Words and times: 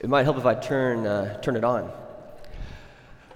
It 0.00 0.08
might 0.08 0.22
help 0.22 0.38
if 0.38 0.46
I 0.46 0.54
turn, 0.54 1.08
uh, 1.08 1.40
turn 1.40 1.56
it 1.56 1.64
on. 1.64 1.90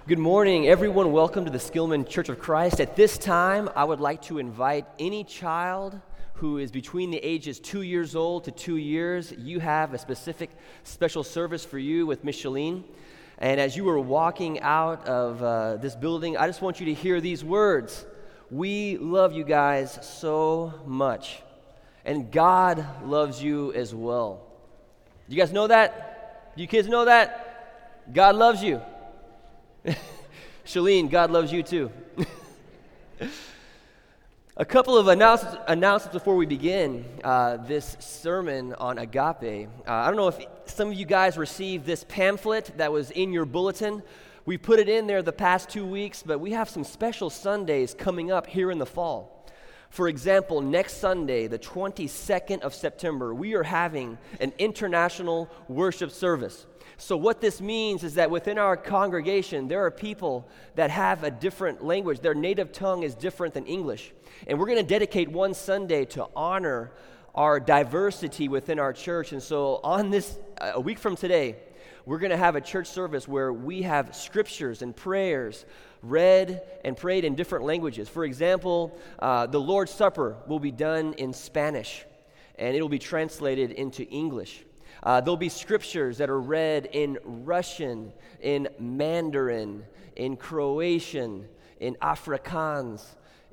Good 0.07 0.17
morning, 0.17 0.65
everyone. 0.65 1.11
Welcome 1.11 1.43
to 1.43 1.51
the 1.51 1.57
Skillman 1.57 2.07
Church 2.07 2.29
of 2.29 2.39
Christ. 2.39 2.79
At 2.79 2.95
this 2.95 3.17
time, 3.17 3.69
I 3.75 3.83
would 3.83 3.99
like 3.99 4.21
to 4.23 4.37
invite 4.37 4.85
any 4.97 5.25
child 5.25 5.99
who 6.35 6.59
is 6.59 6.71
between 6.71 7.11
the 7.11 7.17
ages 7.17 7.59
two 7.59 7.81
years 7.81 8.15
old 8.15 8.45
to 8.45 8.51
two 8.51 8.77
years. 8.77 9.33
You 9.37 9.59
have 9.59 9.93
a 9.93 9.97
specific 9.97 10.51
special 10.85 11.21
service 11.25 11.65
for 11.65 11.77
you 11.77 12.05
with 12.05 12.23
Micheline. 12.23 12.85
And 13.39 13.59
as 13.59 13.75
you 13.75 13.83
were 13.83 13.99
walking 13.99 14.61
out 14.61 15.05
of 15.05 15.43
uh, 15.43 15.75
this 15.75 15.97
building, 15.97 16.37
I 16.37 16.47
just 16.47 16.61
want 16.61 16.79
you 16.79 16.85
to 16.85 16.93
hear 16.93 17.19
these 17.19 17.43
words 17.43 18.05
We 18.49 18.95
love 18.99 19.33
you 19.33 19.43
guys 19.43 19.99
so 20.01 20.73
much, 20.85 21.41
and 22.05 22.31
God 22.31 22.85
loves 23.03 23.43
you 23.43 23.73
as 23.73 23.93
well. 23.93 24.47
Do 25.27 25.35
you 25.35 25.41
guys 25.41 25.51
know 25.51 25.67
that? 25.67 26.12
Do 26.55 26.61
you 26.61 26.67
kids 26.67 26.87
know 26.87 27.05
that? 27.05 28.11
God 28.13 28.35
loves 28.35 28.61
you. 28.61 28.79
Shalene, 30.65 31.09
God 31.09 31.31
loves 31.31 31.51
you 31.51 31.63
too. 31.63 31.91
A 34.55 34.65
couple 34.65 34.95
of 34.95 35.07
announcements, 35.07 35.57
announcements 35.67 36.13
before 36.13 36.35
we 36.35 36.45
begin 36.45 37.05
uh, 37.23 37.57
this 37.57 37.97
sermon 37.99 38.75
on 38.75 38.99
agape. 38.99 39.67
Uh, 39.87 39.91
I 39.91 40.05
don't 40.05 40.15
know 40.15 40.27
if 40.27 40.45
some 40.65 40.89
of 40.89 40.93
you 40.93 41.07
guys 41.07 41.37
received 41.37 41.87
this 41.87 42.05
pamphlet 42.07 42.71
that 42.77 42.91
was 42.91 43.09
in 43.09 43.33
your 43.33 43.45
bulletin. 43.45 44.03
We 44.45 44.59
put 44.59 44.77
it 44.77 44.87
in 44.87 45.07
there 45.07 45.23
the 45.23 45.31
past 45.31 45.69
two 45.69 45.87
weeks, 45.87 46.21
but 46.21 46.39
we 46.39 46.51
have 46.51 46.69
some 46.69 46.83
special 46.83 47.31
Sundays 47.31 47.95
coming 47.95 48.31
up 48.31 48.45
here 48.45 48.69
in 48.69 48.77
the 48.77 48.85
fall. 48.85 49.32
For 49.93 50.07
example, 50.07 50.59
next 50.59 50.97
Sunday, 50.97 51.45
the 51.45 51.59
22nd 51.59 52.61
of 52.61 52.73
September, 52.73 53.31
we 53.31 53.53
are 53.53 53.61
having 53.61 54.17
an 54.39 54.51
international 54.57 55.51
worship 55.67 56.09
service. 56.09 56.65
So, 56.97 57.15
what 57.15 57.41
this 57.41 57.61
means 57.61 58.03
is 58.03 58.15
that 58.15 58.31
within 58.31 58.57
our 58.57 58.75
congregation, 58.75 59.67
there 59.67 59.85
are 59.85 59.91
people 59.91 60.49
that 60.73 60.89
have 60.89 61.23
a 61.23 61.29
different 61.29 61.83
language. 61.83 62.21
Their 62.21 62.33
native 62.33 62.71
tongue 62.71 63.03
is 63.03 63.13
different 63.13 63.53
than 63.53 63.67
English. 63.67 64.11
And 64.47 64.57
we're 64.57 64.65
going 64.65 64.79
to 64.79 64.83
dedicate 64.83 65.29
one 65.29 65.53
Sunday 65.53 66.05
to 66.05 66.25
honor 66.35 66.91
our 67.35 67.59
diversity 67.59 68.47
within 68.47 68.79
our 68.79 68.93
church. 68.93 69.31
And 69.31 69.43
so, 69.43 69.79
on 69.83 70.09
this, 70.09 70.39
a 70.59 70.81
week 70.81 70.97
from 70.97 71.15
today, 71.15 71.57
we're 72.07 72.17
going 72.17 72.31
to 72.31 72.37
have 72.37 72.55
a 72.55 72.61
church 72.61 72.87
service 72.87 73.27
where 73.27 73.53
we 73.53 73.83
have 73.83 74.15
scriptures 74.15 74.81
and 74.81 74.95
prayers 74.95 75.65
read 76.03 76.61
and 76.83 76.95
prayed 76.95 77.25
in 77.25 77.33
different 77.33 77.65
languages. 77.65 78.07
For 78.07 78.25
example, 78.25 78.95
uh, 79.19 79.47
the 79.47 79.59
Lord's 79.59 79.91
Supper 79.91 80.35
will 80.45 80.59
be 80.59 80.71
done 80.71 81.13
in 81.13 81.33
Spanish 81.33 82.05
and 82.55 82.75
it 82.75 82.81
will 82.81 82.89
be 82.89 82.99
translated 82.99 83.71
into 83.71 84.03
English. 84.09 84.63
Uh, 85.01 85.19
there'll 85.21 85.37
be 85.37 85.49
scriptures 85.49 86.17
that 86.19 86.29
are 86.29 86.39
read 86.39 86.87
in 86.91 87.17
Russian, 87.23 88.13
in 88.41 88.67
Mandarin, 88.79 89.83
in 90.15 90.37
Croatian, 90.37 91.47
in 91.79 91.95
Afrikaans, 91.95 93.03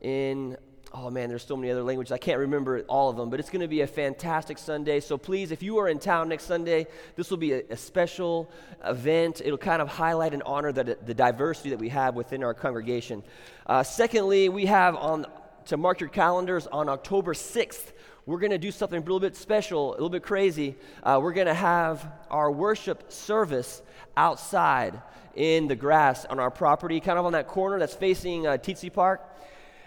in 0.03 0.57
oh 0.93 1.11
man, 1.11 1.29
there's 1.29 1.45
so 1.45 1.57
many 1.57 1.71
other 1.71 1.83
languages. 1.83 2.13
I 2.13 2.19
can't 2.19 2.39
remember 2.39 2.81
all 2.89 3.11
of 3.11 3.17
them, 3.17 3.31
but 3.31 3.39
it's 3.39 3.51
going 3.51 3.61
to 3.61 3.69
be 3.69 3.83
a 3.83 3.87
fantastic 3.87 4.59
Sunday. 4.59 5.01
So 5.01 5.17
please, 5.17 5.53
if 5.53 5.63
you 5.63 5.79
are 5.79 5.89
in 5.89 5.99
town 5.99 6.29
next 6.29 6.45
Sunday, 6.45 6.87
this 7.17 7.31
will 7.31 7.37
be 7.37 7.53
a, 7.53 7.63
a 7.71 7.77
special 7.77 8.51
event. 8.85 9.41
It'll 9.45 9.59
kind 9.59 9.81
of 9.81 9.89
highlight 9.89 10.35
and 10.35 10.43
honor 10.43 10.73
the, 10.73 10.99
the 11.05 11.15
diversity 11.15 11.71
that 11.71 11.79
we 11.79 11.91
have 11.91 12.17
within 12.17 12.43
our 12.43 12.55
congregation. 12.55 13.23
Uh, 13.67 13.83
secondly, 13.83 14.49
we 14.49 14.67
have 14.67 14.97
on 14.97 15.27
to 15.67 15.77
mark 15.77 16.01
your 16.01 16.09
calendars 16.09 16.67
on 16.67 16.89
October 16.89 17.35
6th. 17.35 17.93
We're 18.27 18.39
going 18.39 18.51
to 18.51 18.59
do 18.59 18.71
something 18.71 18.99
a 18.99 19.01
little 19.01 19.21
bit 19.21 19.37
special, 19.37 19.91
a 19.91 19.93
little 19.93 20.11
bit 20.11 20.23
crazy. 20.23 20.77
Uh, 21.03 21.21
we're 21.23 21.33
going 21.33 21.47
to 21.47 21.55
have 21.55 22.11
our 22.31 22.51
worship 22.51 23.13
service 23.13 23.83
outside 24.17 25.01
in 25.35 25.69
the 25.69 25.77
grass 25.77 26.25
on 26.25 26.39
our 26.39 26.51
property, 26.51 26.99
kind 27.01 27.19
of 27.19 27.27
on 27.27 27.33
that 27.33 27.47
corner 27.47 27.79
that's 27.79 27.95
facing 27.95 28.47
uh, 28.47 28.57
Tietze 28.57 28.93
Park. 28.93 29.30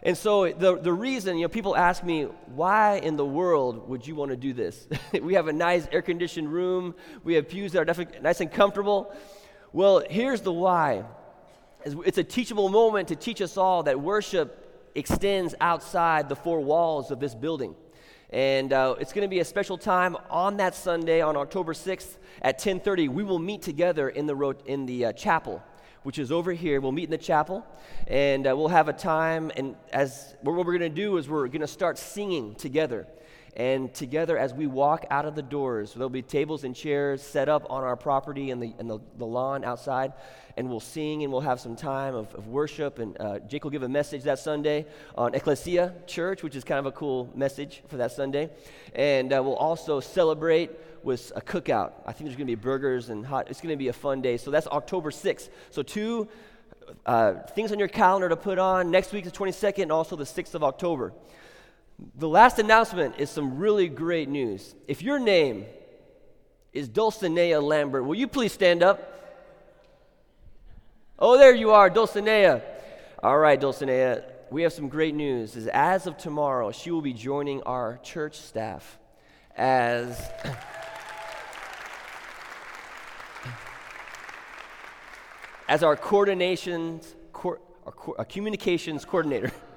And 0.06 0.18
so 0.18 0.52
the, 0.52 0.78
the 0.78 0.92
reason, 0.92 1.38
you 1.38 1.44
know, 1.44 1.50
people 1.50 1.78
ask 1.78 2.04
me, 2.04 2.24
why 2.54 2.98
in 2.98 3.16
the 3.16 3.26
world 3.26 3.88
would 3.88 4.06
you 4.06 4.16
want 4.16 4.32
to 4.32 4.38
do 4.38 4.52
this? 4.52 4.86
we 5.22 5.34
have 5.36 5.48
a 5.48 5.54
nice 5.54 5.88
air 5.94 6.02
conditioned 6.02 6.52
room, 6.52 6.94
we 7.24 7.36
have 7.36 7.48
pews 7.48 7.72
that 7.72 7.80
are 7.80 7.86
definitely 7.86 8.20
nice 8.20 8.42
and 8.42 8.52
comfortable. 8.52 9.16
Well, 9.72 10.04
here's 10.08 10.42
the 10.42 10.52
why 10.52 11.06
it's 11.86 12.18
a 12.18 12.24
teachable 12.24 12.70
moment 12.70 13.10
to 13.10 13.16
teach 13.16 13.42
us 13.42 13.58
all 13.58 13.84
that 13.84 14.00
worship 14.00 14.92
extends 14.96 15.56
outside 15.60 16.30
the 16.30 16.36
four 16.36 16.62
walls 16.62 17.12
of 17.12 17.20
this 17.20 17.36
building. 17.36 17.76
And 18.30 18.74
uh, 18.74 18.96
it's 19.00 19.14
going 19.14 19.24
to 19.24 19.30
be 19.30 19.40
a 19.40 19.46
special 19.46 19.78
time 19.78 20.16
on 20.30 20.58
that 20.58 20.76
Sunday, 20.76 21.22
on 21.22 21.36
October 21.38 21.74
6th 21.74 22.18
at 22.42 22.60
10:30. 22.60 23.10
We 23.10 23.24
will 23.24 23.40
meet 23.40 23.62
together 23.62 24.10
in 24.10 24.26
the, 24.26 24.36
ro- 24.36 24.56
in 24.66 24.86
the 24.86 25.06
uh, 25.06 25.14
chapel 25.14 25.62
which 26.04 26.20
is 26.20 26.32
over 26.32 26.52
here. 26.52 26.80
We'll 26.80 26.92
meet 26.92 27.06
in 27.06 27.12
the 27.12 27.18
chapel, 27.18 27.66
and 28.08 28.48
uh, 28.48 28.56
we'll 28.56 28.68
have 28.68 28.88
a 28.88 28.94
time. 28.94 29.52
And 29.56 29.76
as 29.92 30.36
what 30.42 30.56
we're 30.56 30.64
going 30.64 30.80
to 30.80 30.90
do 30.90 31.18
is 31.18 31.28
we're 31.28 31.48
going 31.48 31.62
to 31.62 31.68
start 31.68 31.98
singing 31.98 32.56
together. 32.56 33.08
And 33.56 33.94
together, 33.94 34.38
as 34.38 34.52
we 34.54 34.66
walk 34.66 35.06
out 35.12 35.26
of 35.26 35.36
the 35.36 35.44
doors, 35.44 35.94
there'll 35.94 36.10
be 36.10 36.24
tables 36.24 36.64
and 36.64 36.76
chairs 36.76 37.22
set 37.22 37.50
up 37.50 37.68
on 37.70 37.84
our 37.84 37.96
property 37.96 38.50
and 38.50 38.62
the, 38.62 38.74
and 38.80 38.90
the, 38.90 39.00
the 39.18 39.26
lawn 39.26 39.64
outside. 39.64 40.14
And 40.58 40.70
we'll 40.70 40.80
sing 40.80 41.24
and 41.24 41.32
we'll 41.32 41.42
have 41.42 41.60
some 41.60 41.76
time 41.76 42.16
of, 42.16 42.34
of 42.34 42.48
worship. 42.48 42.98
And 42.98 43.20
uh, 43.20 43.40
Jake 43.40 43.64
will 43.64 43.72
give 43.72 43.84
a 43.84 43.90
message 43.90 44.24
that 44.24 44.40
Sunday 44.40 44.88
on 45.16 45.36
Ecclesia 45.36 45.94
Church, 46.08 46.42
which 46.42 46.56
is 46.56 46.64
kind 46.64 46.80
of 46.80 46.88
a 46.88 46.92
cool 46.92 47.32
message 47.36 47.84
for 47.88 47.98
that 47.98 48.12
Sunday. 48.12 48.50
And 48.96 49.32
uh, 49.32 49.42
we'll 49.44 49.56
also 49.56 50.00
celebrate 50.00 50.72
with 51.04 51.32
a 51.36 51.42
cookout. 51.42 51.92
I 52.06 52.14
think 52.14 52.26
there's 52.28 52.38
going 52.38 52.48
to 52.48 52.56
be 52.56 52.62
burgers 52.62 53.10
and 53.10 53.26
hot. 53.26 53.50
It's 53.50 53.62
going 53.62 53.74
to 53.74 53.78
be 53.78 53.90
a 53.90 53.94
fun 53.94 54.22
day. 54.22 54.38
So 54.38 54.50
that's 54.50 54.68
October 54.68 55.12
6th. 55.12 55.50
So 55.70 55.84
two 55.84 56.28
uh, 57.06 57.34
things 57.56 57.72
on 57.72 57.80
your 57.80 57.88
calendar 57.88 58.30
to 58.30 58.36
put 58.36 58.58
on. 58.58 58.90
Next 58.90 59.12
week, 59.12 59.26
the 59.26 59.32
22nd, 59.32 59.84
and 59.84 59.92
also 59.92 60.16
the 60.16 60.24
6th 60.24 60.56
of 60.56 60.64
October. 60.64 61.14
The 62.16 62.28
last 62.28 62.60
announcement 62.60 63.16
is 63.18 63.30
some 63.30 63.58
really 63.58 63.88
great 63.88 64.30
news. 64.30 64.76
If 64.88 65.02
your 65.02 65.20
name 65.20 65.66
is 66.72 66.90
Dulcinea 66.90 67.62
Lambert, 67.62 68.06
will 68.06 68.16
you 68.16 68.28
please 68.28 68.52
stand 68.52 68.84
up? 68.84 69.10
Oh, 71.20 71.38
there 71.38 71.54
you 71.54 71.72
are, 71.72 71.90
Dulcinea. 71.90 72.62
All 73.22 73.38
right, 73.38 73.60
Dulcinea, 73.60 74.24
we 74.50 74.64
have 74.64 74.74
some 74.74 74.90
great 74.90 75.16
news. 75.16 75.56
As 75.68 76.08
of 76.08 76.18
tomorrow, 76.18 76.72
she 76.72 76.92
will 76.92 77.02
be 77.02 77.14
joining 77.14 77.62
our 77.64 78.00
church 78.04 78.38
staff 78.38 79.00
as. 79.56 80.30
as 85.68 85.82
our 85.82 85.96
our, 87.86 87.94
our 88.18 88.26
communications 88.26 89.06
coordinator. 89.06 89.52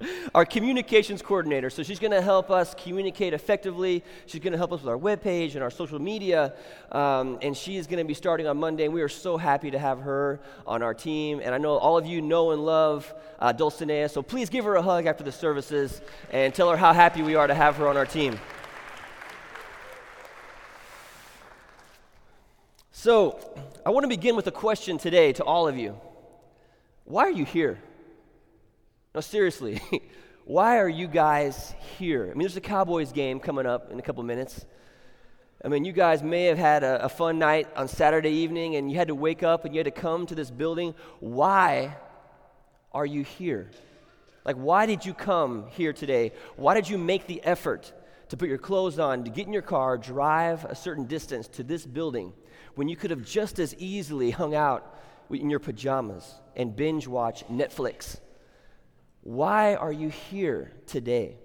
our 0.34 0.44
communications 0.44 1.22
coordinator. 1.22 1.70
So 1.70 1.82
she's 1.82 1.98
going 1.98 2.10
to 2.12 2.22
help 2.22 2.50
us 2.50 2.74
communicate 2.74 3.32
effectively. 3.32 4.02
She's 4.26 4.40
going 4.40 4.52
to 4.52 4.58
help 4.58 4.72
us 4.72 4.80
with 4.80 4.88
our 4.88 4.98
webpage 4.98 5.54
and 5.54 5.62
our 5.62 5.70
social 5.70 5.98
media. 5.98 6.54
Um, 6.92 7.38
and 7.42 7.56
she 7.56 7.76
is 7.76 7.86
going 7.86 7.98
to 7.98 8.04
be 8.04 8.14
starting 8.14 8.46
on 8.46 8.56
Monday. 8.56 8.84
And 8.84 8.94
we 8.94 9.02
are 9.02 9.08
so 9.08 9.36
happy 9.36 9.70
to 9.70 9.78
have 9.78 10.00
her 10.00 10.40
on 10.66 10.82
our 10.82 10.94
team. 10.94 11.40
And 11.42 11.54
I 11.54 11.58
know 11.58 11.76
all 11.76 11.96
of 11.96 12.06
you 12.06 12.20
know 12.20 12.50
and 12.50 12.64
love 12.64 13.12
uh, 13.38 13.52
Dulcinea. 13.52 14.10
So 14.10 14.22
please 14.22 14.48
give 14.48 14.64
her 14.64 14.76
a 14.76 14.82
hug 14.82 15.06
after 15.06 15.24
the 15.24 15.32
services 15.32 16.00
and 16.30 16.54
tell 16.54 16.70
her 16.70 16.76
how 16.76 16.92
happy 16.92 17.22
we 17.22 17.34
are 17.34 17.46
to 17.46 17.54
have 17.54 17.76
her 17.76 17.88
on 17.88 17.96
our 17.96 18.06
team. 18.06 18.38
So, 22.92 23.38
I 23.84 23.90
want 23.90 24.04
to 24.04 24.08
begin 24.08 24.34
with 24.34 24.46
a 24.46 24.50
question 24.50 24.96
today 24.96 25.34
to 25.34 25.44
all 25.44 25.68
of 25.68 25.76
you. 25.76 26.00
Why 27.04 27.24
are 27.24 27.30
you 27.30 27.44
here? 27.44 27.78
No, 29.14 29.20
seriously, 29.20 29.80
why 30.44 30.78
are 30.78 30.88
you 30.88 31.06
guys 31.06 31.74
here? 31.98 32.24
I 32.24 32.28
mean, 32.28 32.40
there's 32.40 32.56
a 32.56 32.60
Cowboys 32.60 33.12
game 33.12 33.38
coming 33.38 33.66
up 33.66 33.92
in 33.92 33.98
a 33.98 34.02
couple 34.02 34.22
minutes. 34.22 34.66
I 35.64 35.68
mean, 35.68 35.84
you 35.84 35.92
guys 35.92 36.22
may 36.22 36.46
have 36.46 36.58
had 36.58 36.82
a, 36.82 37.04
a, 37.04 37.08
fun 37.08 37.38
night 37.38 37.68
on 37.76 37.88
Saturday 37.88 38.30
evening 38.30 38.76
and 38.76 38.90
you 38.90 38.98
had 38.98 39.08
to 39.08 39.14
wake 39.14 39.42
up 39.42 39.64
and 39.64 39.74
you 39.74 39.78
had 39.78 39.84
to 39.84 40.00
come 40.00 40.26
to 40.26 40.34
this 40.34 40.50
building. 40.50 40.94
Why 41.20 41.96
are 42.92 43.06
you 43.06 43.22
here? 43.22 43.70
Like, 44.44 44.56
why 44.56 44.84
did 44.84 45.06
you 45.06 45.14
come 45.14 45.68
here 45.70 45.92
today? 45.92 46.32
Why 46.56 46.74
did 46.74 46.88
you 46.88 46.98
make 46.98 47.26
the 47.26 47.42
effort 47.44 47.92
to 48.28 48.36
put 48.36 48.48
your 48.48 48.58
clothes 48.58 48.98
on, 48.98 49.24
to 49.24 49.30
get 49.30 49.46
in 49.46 49.52
your 49.52 49.62
car, 49.62 49.96
drive 49.96 50.64
a 50.64 50.74
certain 50.74 51.06
distance 51.06 51.48
to 51.48 51.62
this 51.62 51.86
building? 51.86 52.32
when 52.74 52.88
you 52.88 52.96
could 52.96 53.10
have 53.10 53.24
just 53.24 53.58
as 53.58 53.74
easily 53.78 54.30
hung 54.30 54.54
out 54.54 54.98
in 55.30 55.50
your 55.50 55.60
pajamas 55.60 56.34
and 56.56 56.74
binge 56.74 57.06
watch 57.06 57.46
Netflix? 57.48 58.18
Why 59.24 59.74
are 59.74 59.90
you 59.90 60.10
here 60.10 60.70
today? 60.86 61.38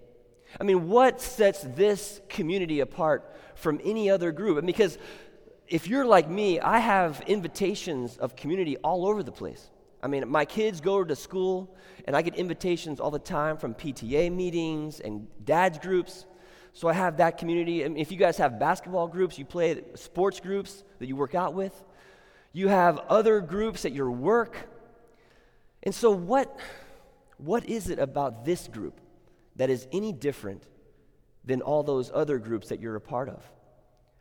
I 0.59 0.65
mean, 0.65 0.89
what 0.89 1.21
sets 1.21 1.61
this 1.61 2.19
community 2.27 2.81
apart 2.81 3.33
from 3.55 3.79
any 3.85 4.09
other 4.09 4.33
group? 4.33 4.63
because 4.65 4.97
if 5.65 5.87
you're 5.87 6.05
like 6.05 6.29
me, 6.29 6.59
I 6.59 6.79
have 6.79 7.23
invitations 7.25 8.17
of 8.17 8.35
community 8.35 8.75
all 8.77 9.07
over 9.07 9.23
the 9.23 9.31
place. 9.31 9.69
I 10.03 10.07
mean, 10.07 10.27
my 10.27 10.43
kids 10.43 10.81
go 10.81 11.05
to 11.05 11.15
school, 11.15 11.73
and 12.05 12.17
I 12.17 12.21
get 12.21 12.35
invitations 12.35 12.99
all 12.99 13.11
the 13.11 13.19
time 13.19 13.55
from 13.55 13.73
PTA 13.73 14.29
meetings 14.29 14.99
and 14.99 15.27
dads 15.45 15.77
groups. 15.77 16.25
So 16.73 16.89
I 16.89 16.93
have 16.93 17.17
that 17.17 17.37
community. 17.37 17.85
I 17.85 17.87
mean, 17.87 17.97
if 17.97 18.11
you 18.11 18.17
guys 18.17 18.37
have 18.37 18.59
basketball 18.59 19.07
groups, 19.07 19.39
you 19.39 19.45
play 19.45 19.83
sports 19.95 20.41
groups 20.41 20.83
that 20.99 21.07
you 21.07 21.15
work 21.15 21.33
out 21.33 21.53
with, 21.53 21.73
you 22.51 22.67
have 22.67 22.97
other 23.09 23.39
groups 23.39 23.85
at 23.85 23.93
your 23.93 24.11
work. 24.11 24.57
And 25.83 25.95
so, 25.95 26.11
what, 26.11 26.59
what 27.39 27.65
is 27.67 27.89
it 27.89 27.99
about 27.99 28.45
this 28.45 28.67
group 28.67 28.99
that 29.55 29.69
is 29.69 29.87
any 29.91 30.11
different 30.11 30.63
than 31.45 31.61
all 31.61 31.83
those 31.83 32.11
other 32.13 32.37
groups 32.37 32.69
that 32.69 32.79
you're 32.79 32.95
a 32.95 33.01
part 33.01 33.29
of? 33.29 33.43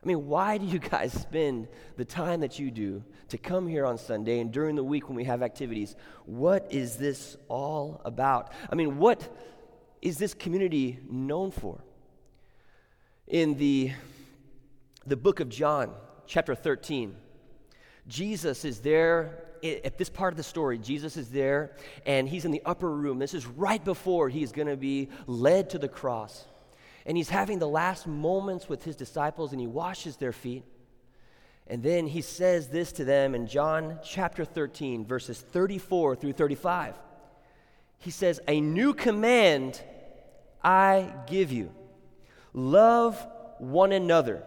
I 0.03 0.07
mean, 0.07 0.29
why 0.29 0.59
do 0.59 0.67
you 0.67 0.79
guys 0.79 1.13
spend 1.13 1.67
the 1.97 2.05
time 2.05 2.41
that 2.41 2.59
you 2.59 2.71
do 2.71 3.03
to 3.31 3.39
come 3.39 3.67
here 3.67 3.85
on 3.85 3.99
Sunday 3.99 4.39
and 4.39 4.53
during 4.53 4.77
the 4.77 4.85
week 4.85 5.09
when 5.09 5.17
we 5.17 5.25
have 5.25 5.43
activities? 5.43 5.97
What 6.25 6.69
is 6.71 6.97
this 6.97 7.37
all 7.49 8.01
about? 8.05 8.53
I 8.71 8.77
mean, 8.77 8.99
what 8.99 9.29
is 10.01 10.17
this 10.17 10.35
community 10.35 11.01
known 11.11 11.51
for? 11.51 11.83
In 13.27 13.59
the, 13.59 13.91
the 15.05 15.17
book 15.17 15.41
of 15.41 15.49
John, 15.49 15.93
chapter 16.27 16.55
13, 16.55 17.17
Jesus 18.07 18.65
is 18.65 18.79
there 18.79 19.48
at 19.65 19.99
this 19.99 20.09
part 20.09 20.33
of 20.33 20.37
the 20.37 20.43
story, 20.43 20.79
Jesus 20.79 21.17
is 21.17 21.31
there 21.31 21.73
and 22.07 22.29
he's 22.29 22.45
in 22.45 22.51
the 22.51 22.63
upper 22.65 22.91
room. 22.91 23.19
This 23.19 23.35
is 23.35 23.47
right 23.47 23.85
before 23.85 24.29
he's 24.29 24.53
going 24.53 24.69
to 24.69 24.77
be 24.77 25.09
led 25.27 25.71
to 25.71 25.79
the 25.79 25.89
cross 25.89 26.45
and 27.09 27.17
he's 27.17 27.31
having 27.31 27.59
the 27.59 27.69
last 27.69 28.07
moments 28.07 28.69
with 28.69 28.85
his 28.85 28.95
disciples 28.95 29.53
and 29.53 29.61
he 29.61 29.67
washes 29.67 30.17
their 30.17 30.33
feet. 30.33 30.63
And 31.67 31.83
then 31.83 32.07
he 32.07 32.21
says 32.21 32.69
this 32.69 32.93
to 32.93 33.05
them 33.05 33.35
in 33.35 33.47
John 33.47 33.99
chapter 34.05 34.45
13, 34.45 35.07
verses 35.07 35.41
34 35.41 36.17
through 36.17 36.35
35. 36.35 36.95
He 37.99 38.11
says, 38.11 38.41
A 38.47 38.61
new 38.61 38.93
command 38.93 39.83
I 40.63 41.13
give 41.27 41.51
you 41.51 41.71
love 42.53 43.27
one 43.59 43.93
another. 43.93 44.43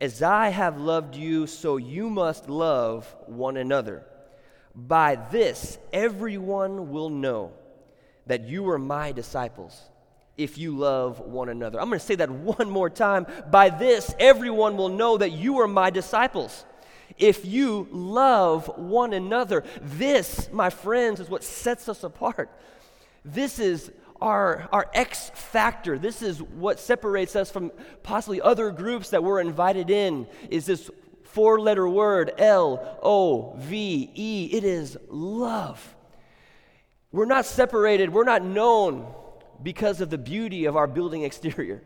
As 0.00 0.22
I 0.22 0.48
have 0.48 0.80
loved 0.80 1.14
you, 1.14 1.46
so 1.46 1.76
you 1.76 2.10
must 2.10 2.50
love 2.50 3.14
one 3.26 3.56
another. 3.56 4.04
By 4.76 5.16
this, 5.30 5.78
everyone 5.92 6.90
will 6.90 7.08
know 7.08 7.52
that 8.26 8.42
you 8.42 8.68
are 8.68 8.78
my 8.78 9.12
disciples 9.12 9.80
if 10.36 10.58
you 10.58 10.76
love 10.76 11.18
one 11.20 11.48
another. 11.48 11.80
I'm 11.80 11.88
going 11.88 11.98
to 11.98 12.04
say 12.04 12.16
that 12.16 12.30
one 12.30 12.68
more 12.68 12.90
time. 12.90 13.26
By 13.50 13.70
this, 13.70 14.14
everyone 14.20 14.76
will 14.76 14.90
know 14.90 15.16
that 15.16 15.32
you 15.32 15.60
are 15.60 15.68
my 15.68 15.88
disciples. 15.88 16.66
If 17.16 17.46
you 17.46 17.88
love 17.90 18.70
one 18.76 19.14
another, 19.14 19.64
this, 19.80 20.50
my 20.52 20.68
friends, 20.68 21.20
is 21.20 21.30
what 21.30 21.42
sets 21.42 21.88
us 21.88 22.04
apart. 22.04 22.50
This 23.24 23.58
is 23.58 23.90
our, 24.20 24.68
our 24.72 24.90
X 24.92 25.30
factor. 25.34 25.98
This 25.98 26.20
is 26.20 26.42
what 26.42 26.78
separates 26.78 27.34
us 27.34 27.50
from 27.50 27.72
possibly 28.02 28.42
other 28.42 28.70
groups 28.70 29.10
that 29.10 29.24
we're 29.24 29.40
invited 29.40 29.88
in, 29.88 30.26
is 30.50 30.66
this 30.66 30.90
four 31.36 31.60
letter 31.60 31.86
word 31.86 32.32
L 32.38 32.98
O 33.02 33.52
V 33.58 34.10
E. 34.14 34.48
It 34.54 34.64
is 34.64 34.96
love. 35.10 35.94
We're 37.12 37.26
not 37.26 37.44
separated, 37.44 38.10
we're 38.10 38.24
not 38.24 38.42
known 38.42 39.06
because 39.62 40.00
of 40.00 40.08
the 40.08 40.16
beauty 40.16 40.64
of 40.64 40.76
our 40.76 40.86
building 40.86 41.24
exterior 41.24 41.82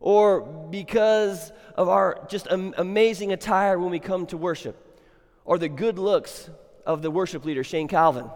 or 0.00 0.40
because 0.40 1.52
of 1.76 1.88
our 1.88 2.26
just 2.28 2.48
am- 2.50 2.74
amazing 2.78 3.30
attire 3.30 3.78
when 3.78 3.90
we 3.90 4.00
come 4.00 4.26
to 4.26 4.36
worship 4.36 5.00
or 5.44 5.56
the 5.56 5.68
good 5.68 6.00
looks 6.00 6.50
of 6.84 7.00
the 7.00 7.12
worship 7.12 7.44
leader, 7.44 7.62
Shane 7.62 7.86
Calvin. 7.86 8.28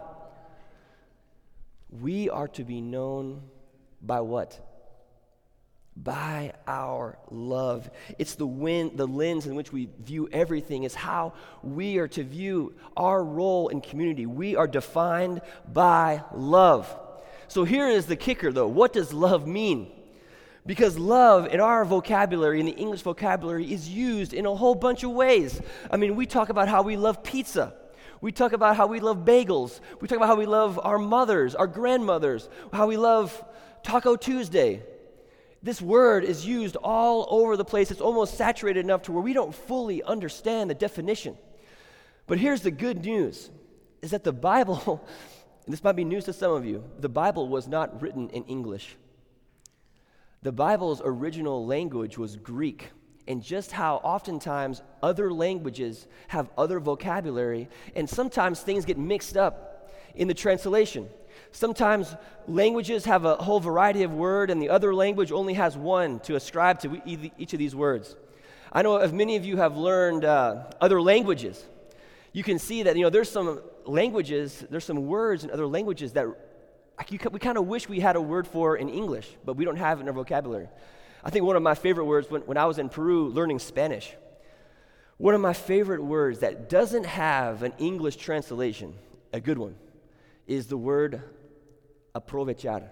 We 1.89 2.29
are 2.29 2.47
to 2.47 2.63
be 2.63 2.79
known 2.79 3.41
by 4.01 4.21
what? 4.21 4.57
By 6.03 6.53
our 6.67 7.17
love. 7.31 7.89
It's 8.19 8.35
the, 8.35 8.45
win- 8.45 8.95
the 8.95 9.07
lens 9.07 9.47
in 9.47 9.55
which 9.55 9.71
we 9.73 9.89
view 9.99 10.29
everything, 10.31 10.83
is 10.83 10.93
how 10.93 11.33
we 11.63 11.97
are 11.97 12.07
to 12.09 12.23
view 12.23 12.75
our 12.95 13.23
role 13.23 13.69
in 13.69 13.81
community. 13.81 14.25
We 14.25 14.55
are 14.55 14.67
defined 14.67 15.41
by 15.73 16.23
love. 16.33 16.95
So 17.47 17.63
here 17.63 17.87
is 17.87 18.05
the 18.05 18.15
kicker, 18.15 18.51
though. 18.51 18.67
What 18.67 18.93
does 18.93 19.11
love 19.11 19.47
mean? 19.47 19.91
Because 20.67 20.99
love 20.99 21.47
in 21.47 21.61
our 21.61 21.85
vocabulary, 21.85 22.59
in 22.59 22.65
the 22.65 22.73
English 22.73 23.01
vocabulary, 23.01 23.71
is 23.71 23.89
used 23.89 24.33
in 24.33 24.45
a 24.45 24.53
whole 24.53 24.75
bunch 24.75 25.03
of 25.03 25.11
ways. 25.11 25.61
I 25.89 25.97
mean, 25.97 26.15
we 26.15 26.25
talk 26.25 26.49
about 26.49 26.67
how 26.67 26.83
we 26.83 26.97
love 26.97 27.23
pizza. 27.23 27.73
We 28.19 28.31
talk 28.31 28.51
about 28.51 28.75
how 28.75 28.87
we 28.87 28.99
love 28.99 29.19
bagels. 29.19 29.79
We 30.01 30.07
talk 30.07 30.17
about 30.17 30.27
how 30.27 30.35
we 30.35 30.45
love 30.45 30.79
our 30.83 30.99
mothers, 30.99 31.55
our 31.55 31.67
grandmothers, 31.67 32.49
how 32.73 32.87
we 32.87 32.97
love 32.97 33.43
Taco 33.81 34.15
Tuesday. 34.15 34.83
This 35.67 35.81
word 35.81 36.23
is 36.23 36.45
used 36.45 36.77
all 36.77 37.27
over 37.29 37.57
the 37.57 37.65
place. 37.65 37.91
It's 37.91 37.99
almost 37.99 38.37
saturated 38.37 38.85
enough 38.85 39.01
to 39.01 39.11
where 39.11 39.21
we 39.21 39.33
don't 39.33 39.53
fully 39.53 40.01
understand 40.01 40.69
the 40.69 40.73
definition. 40.73 41.37
But 42.25 42.37
here's 42.37 42.61
the 42.61 42.71
good 42.71 43.03
news 43.03 43.49
is 44.01 44.11
that 44.11 44.23
the 44.23 44.31
Bible 44.31 45.05
and 45.65 45.73
this 45.73 45.83
might 45.83 45.97
be 45.97 46.05
news 46.05 46.23
to 46.23 46.31
some 46.31 46.53
of 46.53 46.65
you, 46.65 46.85
the 46.99 47.09
Bible 47.09 47.49
was 47.49 47.67
not 47.67 48.01
written 48.01 48.29
in 48.29 48.45
English. 48.45 48.95
The 50.41 50.53
Bible's 50.53 51.01
original 51.03 51.65
language 51.65 52.17
was 52.17 52.37
Greek. 52.37 52.91
And 53.27 53.43
just 53.43 53.73
how 53.73 53.97
oftentimes 53.97 54.81
other 55.03 55.33
languages 55.33 56.07
have 56.29 56.49
other 56.57 56.79
vocabulary, 56.79 57.67
and 57.93 58.09
sometimes 58.09 58.61
things 58.61 58.85
get 58.85 58.97
mixed 58.97 59.35
up 59.35 59.91
in 60.15 60.29
the 60.29 60.33
translation. 60.33 61.09
Sometimes 61.51 62.15
languages 62.47 63.05
have 63.05 63.25
a 63.25 63.35
whole 63.35 63.59
variety 63.59 64.03
of 64.03 64.13
word, 64.13 64.49
and 64.49 64.61
the 64.61 64.69
other 64.69 64.93
language 64.93 65.31
only 65.31 65.53
has 65.53 65.77
one 65.77 66.19
to 66.21 66.35
ascribe 66.35 66.79
to 66.81 67.01
each 67.05 67.53
of 67.53 67.59
these 67.59 67.75
words. 67.75 68.15
I 68.71 68.81
know 68.81 68.97
if 68.97 69.13
many 69.13 69.35
of 69.35 69.45
you 69.45 69.57
have 69.57 69.77
learned 69.77 70.25
uh, 70.25 70.65
other 70.81 71.01
languages, 71.01 71.65
you 72.33 72.43
can 72.43 72.59
see 72.59 72.83
that 72.83 72.95
you 72.95 73.03
know 73.03 73.09
there's 73.09 73.31
some 73.31 73.61
languages, 73.85 74.65
there's 74.69 74.85
some 74.85 75.07
words 75.07 75.43
in 75.43 75.51
other 75.51 75.65
languages 75.65 76.13
that 76.13 76.27
we 77.09 77.39
kind 77.39 77.57
of 77.57 77.67
wish 77.67 77.87
we 77.87 77.99
had 77.99 78.15
a 78.15 78.21
word 78.21 78.47
for 78.47 78.75
in 78.75 78.89
English, 78.89 79.29
but 79.45 79.55
we 79.55 79.65
don't 79.65 79.77
have 79.77 79.99
it 79.99 80.01
in 80.01 80.07
our 80.07 80.13
vocabulary. 80.13 80.67
I 81.23 81.29
think 81.29 81.45
one 81.45 81.55
of 81.55 81.63
my 81.63 81.75
favorite 81.75 82.05
words 82.05 82.29
when, 82.29 82.41
when 82.41 82.57
I 82.57 82.65
was 82.65 82.77
in 82.77 82.89
Peru 82.89 83.29
learning 83.29 83.59
Spanish, 83.59 84.13
one 85.17 85.33
of 85.33 85.41
my 85.41 85.53
favorite 85.53 86.03
words 86.03 86.39
that 86.39 86.69
doesn't 86.69 87.05
have 87.05 87.63
an 87.63 87.73
English 87.79 88.17
translation, 88.17 88.93
a 89.33 89.39
good 89.39 89.57
one, 89.57 89.75
is 90.47 90.67
the 90.67 90.77
word 90.77 91.21
aprovechar. 92.15 92.87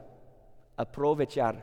Aprovechar. 0.77 1.61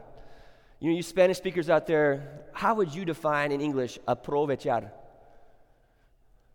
You 0.81 0.91
know, 0.91 0.97
you 0.97 1.03
Spanish 1.03 1.37
speakers 1.37 1.71
out 1.71 1.87
there, 1.87 2.44
how 2.53 2.75
would 2.75 2.94
you 2.94 3.05
define 3.05 3.53
in 3.53 3.61
English 3.61 3.99
aprovechar? 4.09 4.91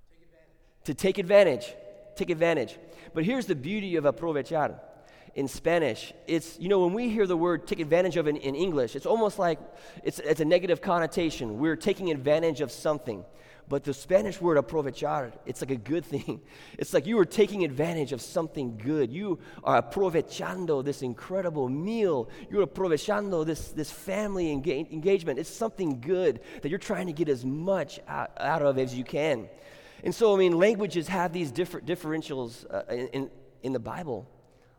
Take 0.09 0.83
to 0.85 0.93
take 0.93 1.17
advantage 1.17 1.73
take 2.17 2.29
advantage. 2.29 2.77
But 3.13 3.23
here's 3.23 3.45
the 3.45 3.55
beauty 3.55 3.95
of 3.95 4.03
aprovechar 4.03 4.79
in 5.35 5.47
Spanish. 5.47 6.13
It's, 6.25 6.59
you 6.59 6.67
know, 6.67 6.79
when 6.83 6.93
we 6.93 7.09
hear 7.09 7.27
the 7.27 7.37
word 7.37 7.67
take 7.67 7.79
advantage 7.79 8.17
of 8.17 8.27
in, 8.27 8.35
in 8.37 8.55
English, 8.55 8.95
it's 8.95 9.05
almost 9.05 9.39
like 9.39 9.59
it's, 10.03 10.19
it's 10.19 10.41
a 10.41 10.45
negative 10.45 10.81
connotation. 10.81 11.59
We're 11.59 11.75
taking 11.75 12.11
advantage 12.11 12.59
of 12.59 12.71
something. 12.71 13.23
But 13.69 13.83
the 13.83 13.93
Spanish 13.93 14.39
word 14.39 14.57
aprovechar, 14.57 15.33
it's 15.45 15.61
like 15.61 15.71
a 15.71 15.75
good 15.75 16.05
thing. 16.05 16.41
It's 16.77 16.93
like 16.93 17.05
you 17.05 17.19
are 17.19 17.25
taking 17.25 17.65
advantage 17.65 18.13
of 18.13 18.21
something 18.21 18.77
good. 18.77 19.11
You 19.11 19.39
are 19.63 19.81
aprovechando 19.81 20.85
this 20.85 21.01
incredible 21.01 21.67
meal. 21.67 22.29
You're 22.49 22.65
aprovechando 22.65 23.45
this, 23.45 23.69
this 23.69 23.91
family 23.91 24.55
enga- 24.55 24.91
engagement. 24.91 25.39
It's 25.39 25.49
something 25.49 25.99
good 25.99 26.39
that 26.61 26.69
you're 26.69 26.79
trying 26.79 27.07
to 27.07 27.13
get 27.13 27.29
as 27.29 27.43
much 27.43 27.99
out, 28.07 28.31
out 28.39 28.61
of 28.61 28.77
as 28.77 28.95
you 28.95 29.03
can. 29.03 29.49
And 30.03 30.13
so, 30.13 30.33
I 30.33 30.37
mean, 30.37 30.57
languages 30.57 31.07
have 31.07 31.33
these 31.33 31.51
different 31.51 31.87
differentials 31.87 32.65
uh, 32.71 32.83
in, 32.93 33.29
in 33.63 33.73
the 33.73 33.79
Bible. 33.79 34.29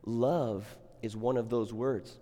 Love 0.05 0.65
is 1.03 1.17
one 1.17 1.37
of 1.37 1.51
those 1.51 1.73
words. 1.73 2.17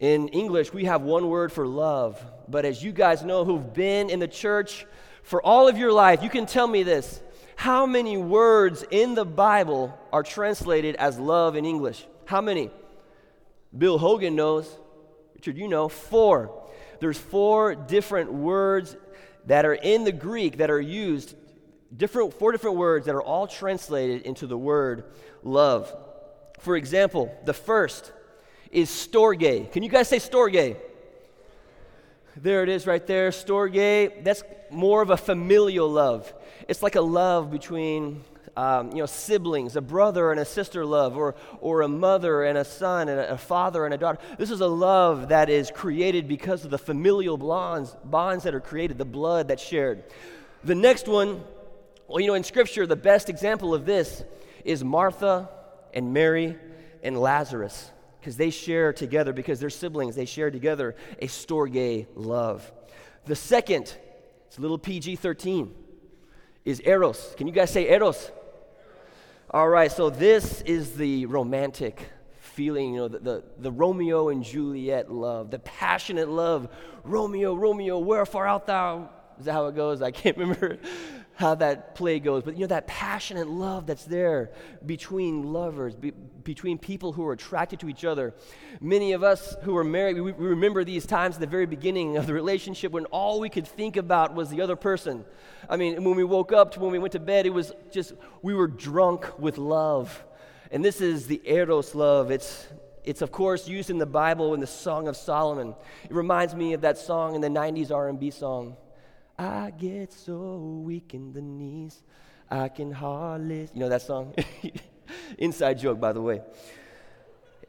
In 0.00 0.28
English, 0.28 0.72
we 0.72 0.84
have 0.84 1.02
one 1.02 1.28
word 1.28 1.52
for 1.52 1.66
love, 1.66 2.24
but 2.48 2.64
as 2.64 2.82
you 2.82 2.92
guys 2.92 3.22
know 3.22 3.44
who've 3.44 3.72
been 3.74 4.10
in 4.10 4.18
the 4.18 4.28
church 4.28 4.86
for 5.24 5.44
all 5.44 5.68
of 5.68 5.76
your 5.76 5.92
life, 5.92 6.22
you 6.22 6.30
can 6.30 6.46
tell 6.46 6.66
me 6.66 6.82
this. 6.82 7.20
How 7.56 7.86
many 7.86 8.16
words 8.16 8.84
in 8.90 9.14
the 9.14 9.24
Bible 9.24 9.98
are 10.12 10.22
translated 10.22 10.96
as 10.96 11.18
love 11.18 11.56
in 11.56 11.64
English? 11.64 12.06
How 12.26 12.40
many? 12.40 12.70
Bill 13.76 13.98
Hogan 13.98 14.36
knows. 14.36 14.68
Richard, 15.34 15.56
you 15.56 15.66
know. 15.66 15.88
Four. 15.88 16.62
There's 17.00 17.18
four 17.18 17.74
different 17.74 18.32
words 18.32 18.96
that 19.46 19.64
are 19.64 19.74
in 19.74 20.04
the 20.04 20.12
Greek 20.12 20.58
that 20.58 20.70
are 20.70 20.80
used 20.80 21.34
different, 21.96 22.34
four 22.34 22.52
different 22.52 22.76
words 22.76 23.06
that 23.06 23.14
are 23.14 23.22
all 23.22 23.46
translated 23.46 24.22
into 24.22 24.46
the 24.46 24.58
word 24.58 25.04
love. 25.42 25.94
For 26.60 26.76
example, 26.76 27.34
the 27.44 27.54
first 27.54 28.12
is 28.70 28.90
storge. 28.90 29.70
Can 29.72 29.82
you 29.82 29.88
guys 29.88 30.08
say 30.08 30.18
storge? 30.18 30.76
There 32.36 32.62
it 32.62 32.68
is 32.68 32.86
right 32.86 33.06
there, 33.06 33.30
storge. 33.30 34.24
That's 34.24 34.42
more 34.70 35.02
of 35.02 35.10
a 35.10 35.16
familial 35.16 35.88
love. 35.88 36.32
It's 36.66 36.82
like 36.82 36.96
a 36.96 37.00
love 37.00 37.50
between 37.50 38.24
um, 38.56 38.90
you 38.90 38.98
know, 38.98 39.06
siblings, 39.06 39.76
a 39.76 39.80
brother 39.80 40.30
and 40.30 40.38
a 40.38 40.44
sister 40.44 40.84
love, 40.84 41.16
or, 41.16 41.34
or 41.60 41.82
a 41.82 41.88
mother 41.88 42.44
and 42.44 42.56
a 42.56 42.64
son, 42.64 43.08
and 43.08 43.18
a, 43.18 43.32
a 43.32 43.38
father 43.38 43.84
and 43.84 43.92
a 43.92 43.98
daughter. 43.98 44.18
This 44.38 44.50
is 44.50 44.60
a 44.60 44.66
love 44.66 45.28
that 45.28 45.48
is 45.48 45.70
created 45.70 46.28
because 46.28 46.64
of 46.64 46.70
the 46.70 46.78
familial 46.78 47.36
bonds, 47.36 47.96
bonds 48.04 48.44
that 48.44 48.54
are 48.54 48.60
created, 48.60 48.98
the 48.98 49.04
blood 49.04 49.48
that's 49.48 49.62
shared. 49.62 50.04
The 50.62 50.74
next 50.74 51.08
one, 51.08 51.42
well, 52.06 52.20
you 52.20 52.28
know, 52.28 52.34
in 52.34 52.44
Scripture, 52.44 52.86
the 52.86 52.96
best 52.96 53.28
example 53.28 53.74
of 53.74 53.86
this 53.86 54.22
is 54.64 54.84
Martha 54.84 55.48
and 55.92 56.12
Mary 56.12 56.56
and 57.02 57.18
Lazarus, 57.20 57.90
because 58.24 58.38
they 58.38 58.48
share 58.48 58.90
together, 58.90 59.34
because 59.34 59.60
they're 59.60 59.68
siblings, 59.68 60.16
they 60.16 60.24
share 60.24 60.50
together 60.50 60.96
a 61.20 61.26
storge 61.26 62.06
love. 62.14 62.72
The 63.26 63.36
second, 63.36 63.94
it's 64.46 64.56
a 64.56 64.62
little 64.62 64.78
PG 64.78 65.16
13, 65.16 65.74
is 66.64 66.80
Eros. 66.80 67.34
Can 67.36 67.46
you 67.46 67.52
guys 67.52 67.70
say 67.70 67.90
Eros? 67.90 68.32
All 69.50 69.68
right, 69.68 69.92
so 69.92 70.08
this 70.08 70.62
is 70.62 70.96
the 70.96 71.26
romantic 71.26 72.00
feeling, 72.38 72.94
you 72.94 73.00
know, 73.00 73.08
the, 73.08 73.18
the, 73.18 73.44
the, 73.58 73.70
Romeo 73.70 74.30
and 74.30 74.42
Juliet 74.42 75.12
love, 75.12 75.50
the 75.50 75.58
passionate 75.58 76.30
love. 76.30 76.70
Romeo, 77.04 77.54
Romeo, 77.54 77.98
wherefore 77.98 78.46
art 78.46 78.64
thou? 78.64 79.10
Is 79.38 79.44
that 79.44 79.52
how 79.52 79.66
it 79.66 79.76
goes? 79.76 80.00
I 80.00 80.12
can't 80.12 80.36
remember 80.38 80.78
how 81.36 81.56
that 81.56 81.94
play 81.96 82.20
goes, 82.20 82.44
but 82.44 82.54
you 82.54 82.60
know, 82.60 82.68
that 82.68 82.86
passionate 82.86 83.48
love 83.48 83.86
that's 83.86 84.04
there 84.04 84.52
between 84.86 85.42
lovers, 85.52 85.96
be, 85.96 86.12
between 86.44 86.78
people 86.78 87.12
who 87.12 87.26
are 87.26 87.32
attracted 87.32 87.80
to 87.80 87.88
each 87.88 88.04
other. 88.04 88.32
Many 88.80 89.12
of 89.12 89.24
us 89.24 89.56
who 89.62 89.76
are 89.76 89.82
married, 89.82 90.14
we, 90.14 90.30
we 90.30 90.46
remember 90.46 90.84
these 90.84 91.06
times 91.06 91.34
at 91.34 91.40
the 91.40 91.48
very 91.48 91.66
beginning 91.66 92.16
of 92.16 92.28
the 92.28 92.34
relationship 92.34 92.92
when 92.92 93.06
all 93.06 93.40
we 93.40 93.48
could 93.48 93.66
think 93.66 93.96
about 93.96 94.34
was 94.34 94.48
the 94.48 94.60
other 94.60 94.76
person. 94.76 95.24
I 95.68 95.76
mean, 95.76 96.04
when 96.04 96.14
we 96.14 96.22
woke 96.22 96.52
up 96.52 96.72
to 96.72 96.80
when 96.80 96.92
we 96.92 97.00
went 97.00 97.12
to 97.12 97.20
bed, 97.20 97.46
it 97.46 97.50
was 97.50 97.72
just, 97.90 98.12
we 98.42 98.54
were 98.54 98.68
drunk 98.68 99.38
with 99.38 99.58
love. 99.58 100.24
And 100.70 100.84
this 100.84 101.00
is 101.00 101.26
the 101.26 101.40
Eros 101.44 101.96
love. 101.96 102.30
It's, 102.30 102.68
it's 103.02 103.22
of 103.22 103.32
course 103.32 103.66
used 103.66 103.90
in 103.90 103.98
the 103.98 104.06
Bible 104.06 104.54
in 104.54 104.60
the 104.60 104.68
Song 104.68 105.08
of 105.08 105.16
Solomon. 105.16 105.74
It 106.04 106.12
reminds 106.12 106.54
me 106.54 106.74
of 106.74 106.82
that 106.82 106.96
song 106.96 107.34
in 107.34 107.40
the 107.40 107.48
90s 107.48 107.90
R&B 107.90 108.30
song. 108.30 108.76
I 109.38 109.70
get 109.70 110.12
so 110.12 110.82
weak 110.84 111.14
in 111.14 111.32
the 111.32 111.42
knees, 111.42 112.02
I 112.50 112.68
can 112.68 112.92
hardly. 112.92 113.68
You 113.74 113.80
know 113.80 113.88
that 113.88 114.02
song? 114.02 114.34
Inside 115.38 115.78
joke, 115.78 116.00
by 116.00 116.12
the 116.12 116.22
way. 116.22 116.40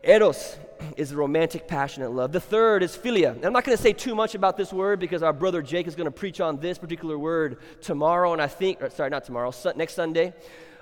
Eros 0.04 0.58
is 0.98 1.16
romantic, 1.16 1.68
passionate 1.68 2.12
love. 2.12 2.32
The 2.32 2.40
third 2.40 2.84
is 2.84 2.96
philia. 2.96 3.44
I'm 3.44 3.54
not 3.54 3.64
going 3.64 3.76
to 3.76 3.82
say 3.82 3.92
too 3.92 4.14
much 4.14 4.36
about 4.36 4.56
this 4.56 4.72
word 4.72 5.00
because 5.00 5.24
our 5.24 5.34
brother 5.34 5.64
Jake 5.64 5.88
is 5.88 5.96
going 5.96 6.06
to 6.06 6.12
preach 6.12 6.40
on 6.40 6.60
this 6.60 6.78
particular 6.78 7.18
word 7.18 7.58
tomorrow, 7.82 8.32
and 8.32 8.42
I 8.42 8.48
think, 8.48 8.80
sorry, 8.92 9.10
not 9.10 9.24
tomorrow, 9.24 9.52
next 9.76 9.96
Sunday. 9.96 10.34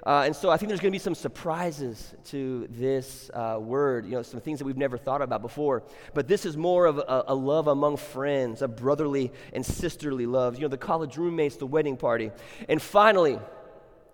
Uh, 0.06 0.24
and 0.26 0.36
so 0.36 0.50
I 0.50 0.58
think 0.58 0.68
there's 0.68 0.82
going 0.82 0.92
to 0.92 0.96
be 0.96 1.00
some 1.00 1.16
surprises 1.16 2.14
to 2.26 2.68
this 2.70 3.32
uh, 3.34 3.58
word, 3.60 4.06
you 4.06 4.12
know, 4.12 4.22
some 4.22 4.42
things 4.42 4.60
that 4.60 4.66
we've 4.66 4.76
never 4.76 4.98
thought 4.98 5.22
about 5.22 5.42
before. 5.42 5.84
But 6.14 6.28
this 6.28 6.46
is 6.46 6.58
more 6.58 6.86
of 6.86 6.98
a, 6.98 7.24
a, 7.28 7.36
love 7.36 7.68
among 7.68 7.96
friends, 7.98 8.62
a 8.62 8.68
brotherly 8.68 9.32
and 9.54 9.66
sisterly 9.66 10.26
love. 10.26 10.56
You 10.56 10.64
know, 10.64 10.68
the 10.68 10.78
college 10.78 11.16
roommates, 11.16 11.56
the 11.56 11.66
wedding 11.66 11.96
party. 11.96 12.32
And 12.68 12.82
finally, 12.82 13.40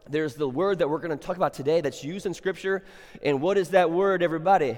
there's 0.08 0.36
the 0.36 0.48
word 0.48 0.79
that 0.79 0.89
we're 0.89 1.00
going 1.00 1.17
to 1.17 1.25
talk 1.25 1.38
about 1.38 1.55
today 1.55 1.81
that's 1.81 2.03
used 2.03 2.27
in 2.27 2.36
Scripture. 2.36 2.84
And 3.24 3.41
what 3.41 3.58
is 3.58 3.69
that 3.69 3.89
word, 3.89 4.22
everybody? 4.22 4.77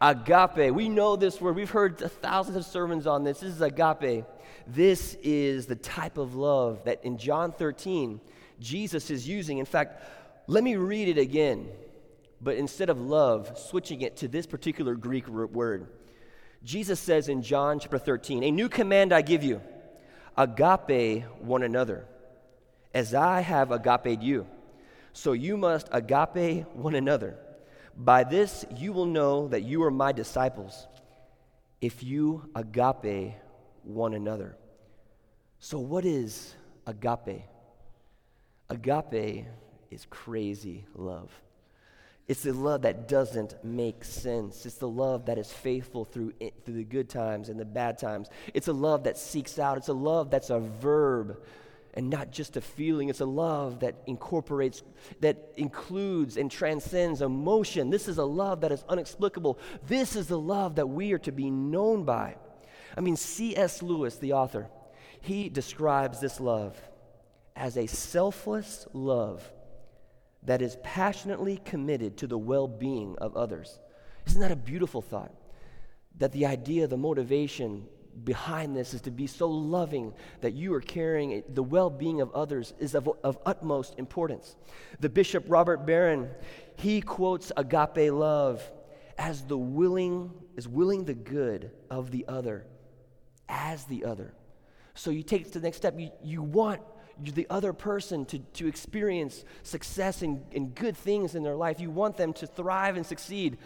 Agape. 0.00 0.72
We 0.72 0.88
know 0.88 1.16
this 1.16 1.42
word. 1.42 1.56
We've 1.56 1.70
heard 1.70 1.98
thousands 1.98 2.56
of 2.56 2.64
sermons 2.64 3.06
on 3.06 3.22
this. 3.22 3.40
This 3.40 3.52
is 3.52 3.60
agape. 3.60 4.24
This 4.66 5.14
is 5.22 5.66
the 5.66 5.76
type 5.76 6.16
of 6.16 6.34
love 6.34 6.84
that 6.84 7.04
in 7.04 7.18
John 7.18 7.52
13, 7.52 8.20
Jesus 8.60 9.10
is 9.10 9.28
using. 9.28 9.58
In 9.58 9.64
fact, 9.64 10.02
let 10.46 10.64
me 10.64 10.76
read 10.76 11.08
it 11.08 11.18
again, 11.18 11.68
but 12.40 12.56
instead 12.56 12.90
of 12.90 13.00
love, 13.00 13.58
switching 13.58 14.00
it 14.00 14.16
to 14.18 14.28
this 14.28 14.46
particular 14.46 14.94
Greek 14.94 15.28
word. 15.28 15.88
Jesus 16.64 16.98
says 16.98 17.28
in 17.28 17.42
John 17.42 17.78
chapter 17.78 17.98
13, 17.98 18.42
A 18.42 18.50
new 18.50 18.68
command 18.68 19.12
I 19.12 19.22
give 19.22 19.44
you 19.44 19.60
agape 20.36 21.24
one 21.40 21.62
another, 21.62 22.06
as 22.94 23.14
I 23.14 23.40
have 23.40 23.70
agape 23.70 24.22
you. 24.22 24.46
So 25.12 25.32
you 25.32 25.56
must 25.56 25.88
agape 25.90 26.66
one 26.74 26.94
another. 26.94 27.36
By 27.96 28.24
this 28.24 28.64
you 28.76 28.92
will 28.92 29.06
know 29.06 29.48
that 29.48 29.62
you 29.62 29.82
are 29.82 29.90
my 29.90 30.12
disciples, 30.12 30.86
if 31.80 32.02
you 32.02 32.48
agape 32.54 33.34
one 33.82 34.14
another. 34.14 34.56
So, 35.60 35.80
what 35.80 36.04
is 36.04 36.54
agape? 36.86 37.42
Agape 38.70 39.46
is 39.90 40.06
crazy 40.10 40.84
love. 40.94 41.30
It's 42.26 42.42
the 42.42 42.52
love 42.52 42.82
that 42.82 43.08
doesn't 43.08 43.64
make 43.64 44.04
sense. 44.04 44.66
It's 44.66 44.76
the 44.76 44.88
love 44.88 45.24
that 45.26 45.38
is 45.38 45.50
faithful 45.50 46.04
through, 46.04 46.34
it, 46.38 46.52
through 46.64 46.74
the 46.74 46.84
good 46.84 47.08
times 47.08 47.48
and 47.48 47.58
the 47.58 47.64
bad 47.64 47.96
times. 47.96 48.28
It's 48.52 48.68
a 48.68 48.72
love 48.72 49.04
that 49.04 49.16
seeks 49.16 49.58
out. 49.58 49.78
It's 49.78 49.88
a 49.88 49.94
love 49.94 50.30
that's 50.30 50.50
a 50.50 50.60
verb 50.60 51.38
and 51.94 52.10
not 52.10 52.30
just 52.30 52.58
a 52.58 52.60
feeling. 52.60 53.08
It's 53.08 53.20
a 53.20 53.26
love 53.26 53.80
that 53.80 53.94
incorporates, 54.06 54.82
that 55.20 55.52
includes 55.56 56.36
and 56.36 56.50
transcends 56.50 57.22
emotion. 57.22 57.88
This 57.88 58.08
is 58.08 58.18
a 58.18 58.24
love 58.24 58.60
that 58.60 58.72
is 58.72 58.84
inexplicable. 58.90 59.58
This 59.86 60.14
is 60.14 60.26
the 60.26 60.38
love 60.38 60.74
that 60.74 60.86
we 60.86 61.12
are 61.14 61.18
to 61.20 61.32
be 61.32 61.50
known 61.50 62.04
by. 62.04 62.36
I 62.94 63.00
mean, 63.00 63.16
C.S. 63.16 63.82
Lewis, 63.82 64.16
the 64.16 64.34
author, 64.34 64.68
he 65.22 65.48
describes 65.48 66.20
this 66.20 66.40
love 66.40 66.78
as 67.58 67.76
a 67.76 67.86
selfless 67.86 68.86
love 68.94 69.46
that 70.44 70.62
is 70.62 70.76
passionately 70.82 71.60
committed 71.64 72.16
to 72.16 72.26
the 72.26 72.38
well 72.38 72.68
being 72.68 73.16
of 73.18 73.36
others. 73.36 73.78
Isn't 74.26 74.40
that 74.40 74.52
a 74.52 74.56
beautiful 74.56 75.02
thought? 75.02 75.34
That 76.18 76.32
the 76.32 76.46
idea, 76.46 76.86
the 76.86 76.96
motivation 76.96 77.86
behind 78.24 78.76
this 78.76 78.94
is 78.94 79.00
to 79.02 79.10
be 79.10 79.26
so 79.26 79.48
loving 79.48 80.12
that 80.40 80.52
you 80.52 80.74
are 80.74 80.80
caring 80.80 81.42
the 81.54 81.62
well-being 81.62 82.20
of 82.20 82.32
others 82.32 82.74
is 82.78 82.94
of, 82.94 83.08
of 83.22 83.38
utmost 83.46 83.94
importance 83.96 84.56
the 84.98 85.08
bishop 85.08 85.44
robert 85.46 85.86
barron 85.86 86.28
he 86.76 87.00
quotes 87.00 87.52
agape 87.56 88.12
love 88.12 88.62
as 89.18 89.42
the 89.42 89.56
willing 89.56 90.32
is 90.56 90.66
willing 90.66 91.04
the 91.04 91.14
good 91.14 91.70
of 91.90 92.10
the 92.10 92.24
other 92.26 92.66
as 93.48 93.84
the 93.84 94.04
other 94.04 94.34
so 94.94 95.10
you 95.10 95.22
take 95.22 95.42
it 95.42 95.52
to 95.52 95.60
the 95.60 95.66
next 95.66 95.76
step 95.76 95.94
you, 95.96 96.10
you 96.22 96.42
want 96.42 96.80
the 97.24 97.46
other 97.50 97.72
person 97.72 98.24
to, 98.26 98.38
to 98.38 98.66
experience 98.66 99.44
success 99.62 100.22
and, 100.22 100.44
and 100.54 100.74
good 100.74 100.96
things 100.96 101.34
in 101.34 101.42
their 101.42 101.56
life. 101.56 101.80
You 101.80 101.90
want 101.90 102.16
them 102.16 102.32
to 102.34 102.46
thrive 102.46 102.96
and 102.96 103.04
succeed, 103.04 103.58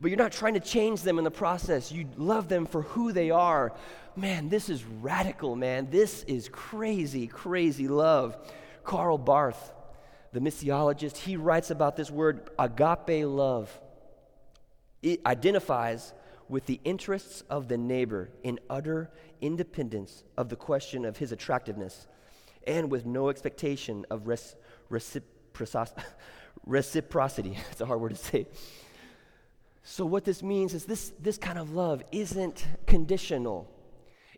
but 0.00 0.10
you're 0.10 0.18
not 0.18 0.32
trying 0.32 0.54
to 0.54 0.60
change 0.60 1.02
them 1.02 1.18
in 1.18 1.24
the 1.24 1.30
process. 1.30 1.90
You 1.92 2.08
love 2.16 2.48
them 2.48 2.66
for 2.66 2.82
who 2.82 3.12
they 3.12 3.30
are. 3.30 3.72
Man, 4.16 4.48
this 4.48 4.68
is 4.68 4.84
radical, 4.84 5.56
man. 5.56 5.88
This 5.90 6.22
is 6.24 6.48
crazy, 6.48 7.26
crazy 7.26 7.88
love. 7.88 8.36
Karl 8.84 9.18
Barth, 9.18 9.72
the 10.32 10.40
missiologist, 10.40 11.16
he 11.16 11.36
writes 11.36 11.70
about 11.70 11.96
this 11.96 12.10
word 12.10 12.48
agape 12.58 13.26
love. 13.26 13.70
It 15.02 15.20
identifies 15.26 16.12
with 16.48 16.66
the 16.66 16.80
interests 16.84 17.42
of 17.48 17.68
the 17.68 17.78
neighbor 17.78 18.30
in 18.42 18.58
utter 18.68 19.10
independence 19.40 20.24
of 20.36 20.48
the 20.48 20.56
question 20.56 21.04
of 21.04 21.16
his 21.16 21.32
attractiveness 21.32 22.06
and 22.66 22.90
with 22.90 23.06
no 23.06 23.28
expectation 23.28 24.06
of 24.10 24.26
res- 24.26 24.56
reciprocity. 26.66 27.58
It's 27.70 27.80
a 27.80 27.86
hard 27.86 28.00
word 28.00 28.10
to 28.10 28.16
say. 28.16 28.46
So, 29.82 30.04
what 30.04 30.24
this 30.24 30.42
means 30.42 30.74
is 30.74 30.84
this, 30.84 31.12
this 31.18 31.38
kind 31.38 31.58
of 31.58 31.72
love 31.72 32.02
isn't 32.12 32.66
conditional, 32.86 33.70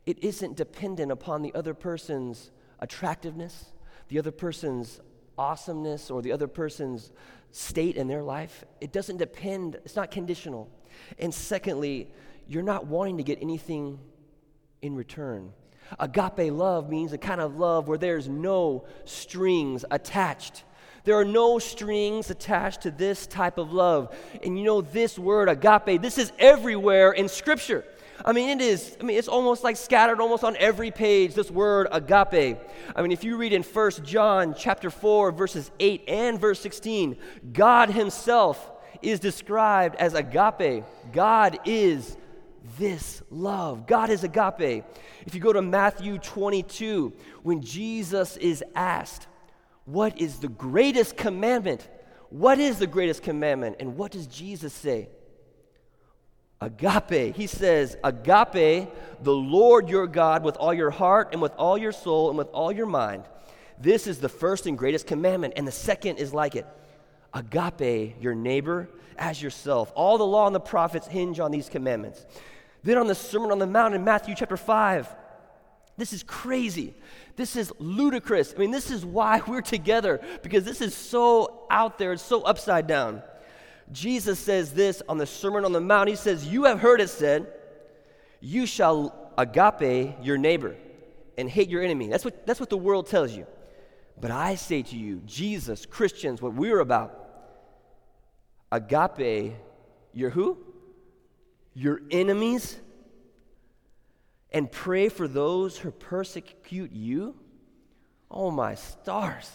it 0.06 0.22
isn't 0.22 0.56
dependent 0.56 1.12
upon 1.12 1.42
the 1.42 1.54
other 1.54 1.74
person's 1.74 2.50
attractiveness, 2.78 3.66
the 4.08 4.18
other 4.18 4.30
person's 4.30 5.00
awesomeness, 5.36 6.10
or 6.10 6.22
the 6.22 6.32
other 6.32 6.48
person's 6.48 7.12
state 7.50 7.96
in 7.96 8.08
their 8.08 8.22
life. 8.22 8.64
It 8.80 8.92
doesn't 8.92 9.18
depend, 9.18 9.76
it's 9.84 9.96
not 9.96 10.10
conditional. 10.10 10.70
And 11.18 11.32
secondly, 11.32 12.10
you're 12.48 12.62
not 12.62 12.86
wanting 12.86 13.16
to 13.18 13.22
get 13.22 13.38
anything 13.40 13.98
in 14.80 14.94
return. 14.94 15.52
Agape 15.98 16.52
love 16.52 16.88
means 16.88 17.12
a 17.12 17.18
kind 17.18 17.40
of 17.40 17.56
love 17.56 17.88
where 17.88 17.98
there's 17.98 18.28
no 18.28 18.84
strings 19.04 19.84
attached. 19.90 20.64
There 21.04 21.18
are 21.18 21.24
no 21.24 21.58
strings 21.58 22.30
attached 22.30 22.82
to 22.82 22.90
this 22.90 23.26
type 23.26 23.58
of 23.58 23.72
love. 23.72 24.16
And 24.42 24.58
you 24.58 24.64
know, 24.64 24.80
this 24.80 25.18
word, 25.18 25.48
agape, 25.48 26.00
this 26.00 26.18
is 26.18 26.32
everywhere 26.38 27.12
in 27.12 27.28
Scripture. 27.28 27.84
I 28.24 28.32
mean, 28.32 28.60
it 28.60 28.62
is, 28.62 28.96
I 29.00 29.04
mean, 29.04 29.18
it's 29.18 29.28
almost 29.28 29.64
like 29.64 29.76
scattered 29.76 30.20
almost 30.20 30.44
on 30.44 30.56
every 30.58 30.92
page, 30.92 31.34
this 31.34 31.50
word 31.50 31.88
agape. 31.90 32.58
I 32.94 33.02
mean, 33.02 33.10
if 33.10 33.24
you 33.24 33.36
read 33.36 33.52
in 33.52 33.64
1 33.64 33.90
John 34.04 34.54
chapter 34.56 34.90
4, 34.90 35.32
verses 35.32 35.70
8 35.80 36.04
and 36.06 36.40
verse 36.40 36.60
16, 36.60 37.16
God 37.52 37.90
Himself 37.90 38.70
is 39.00 39.18
described 39.18 39.96
as 39.96 40.14
agape. 40.14 40.84
God 41.12 41.58
is 41.64 42.16
this 42.78 43.22
love. 43.30 43.86
God 43.86 44.10
is 44.10 44.24
agape. 44.24 44.84
If 45.26 45.34
you 45.34 45.40
go 45.40 45.52
to 45.52 45.62
Matthew 45.62 46.18
22, 46.18 47.12
when 47.42 47.60
Jesus 47.62 48.36
is 48.36 48.64
asked, 48.74 49.26
What 49.84 50.20
is 50.20 50.38
the 50.38 50.48
greatest 50.48 51.16
commandment? 51.16 51.88
What 52.30 52.58
is 52.58 52.78
the 52.78 52.86
greatest 52.86 53.22
commandment? 53.22 53.76
And 53.80 53.96
what 53.96 54.12
does 54.12 54.26
Jesus 54.26 54.72
say? 54.72 55.08
Agape. 56.60 57.34
He 57.34 57.46
says, 57.46 57.96
Agape, 58.04 58.88
the 59.20 59.32
Lord 59.32 59.88
your 59.88 60.06
God, 60.06 60.44
with 60.44 60.56
all 60.56 60.72
your 60.72 60.90
heart 60.90 61.30
and 61.32 61.42
with 61.42 61.52
all 61.56 61.76
your 61.76 61.92
soul 61.92 62.28
and 62.28 62.38
with 62.38 62.48
all 62.48 62.72
your 62.72 62.86
mind. 62.86 63.24
This 63.78 64.06
is 64.06 64.18
the 64.18 64.28
first 64.28 64.66
and 64.66 64.78
greatest 64.78 65.06
commandment, 65.08 65.54
and 65.56 65.66
the 65.66 65.72
second 65.72 66.18
is 66.18 66.32
like 66.32 66.54
it. 66.54 66.66
Agape 67.34 68.16
your 68.20 68.34
neighbor 68.34 68.88
as 69.16 69.42
yourself. 69.42 69.92
All 69.94 70.18
the 70.18 70.26
law 70.26 70.46
and 70.46 70.54
the 70.54 70.60
prophets 70.60 71.06
hinge 71.06 71.40
on 71.40 71.50
these 71.50 71.68
commandments. 71.68 72.24
Then 72.82 72.98
on 72.98 73.06
the 73.06 73.14
Sermon 73.14 73.52
on 73.52 73.58
the 73.58 73.66
Mount 73.66 73.94
in 73.94 74.04
Matthew 74.04 74.34
chapter 74.34 74.56
5, 74.56 75.08
this 75.96 76.12
is 76.12 76.22
crazy. 76.22 76.94
This 77.36 77.56
is 77.56 77.72
ludicrous. 77.78 78.54
I 78.54 78.58
mean, 78.58 78.70
this 78.70 78.90
is 78.90 79.04
why 79.04 79.40
we're 79.46 79.60
together, 79.60 80.20
because 80.42 80.64
this 80.64 80.80
is 80.80 80.94
so 80.94 81.64
out 81.70 81.98
there, 81.98 82.12
it's 82.12 82.22
so 82.22 82.42
upside 82.42 82.86
down. 82.86 83.22
Jesus 83.90 84.38
says 84.38 84.72
this 84.72 85.02
on 85.08 85.18
the 85.18 85.26
Sermon 85.26 85.64
on 85.64 85.72
the 85.72 85.80
Mount. 85.80 86.08
He 86.08 86.16
says, 86.16 86.46
You 86.46 86.64
have 86.64 86.80
heard 86.80 87.00
it 87.00 87.10
said, 87.10 87.46
You 88.40 88.66
shall 88.66 89.32
agape 89.36 90.16
your 90.22 90.38
neighbor 90.38 90.76
and 91.36 91.48
hate 91.48 91.68
your 91.68 91.82
enemy. 91.82 92.08
That's 92.08 92.24
what, 92.24 92.46
that's 92.46 92.60
what 92.60 92.70
the 92.70 92.76
world 92.76 93.06
tells 93.06 93.32
you. 93.32 93.46
But 94.20 94.30
I 94.30 94.54
say 94.54 94.82
to 94.82 94.96
you, 94.96 95.20
Jesus, 95.26 95.84
Christians, 95.84 96.40
what 96.40 96.54
we're 96.54 96.80
about, 96.80 97.21
agape 98.72 99.54
your 100.12 100.30
who? 100.30 100.58
Your 101.74 102.00
enemies 102.10 102.76
and 104.50 104.70
pray 104.70 105.08
for 105.08 105.28
those 105.28 105.78
who 105.78 105.90
persecute 105.90 106.92
you? 106.92 107.36
Oh, 108.30 108.50
my 108.50 108.74
stars. 108.74 109.50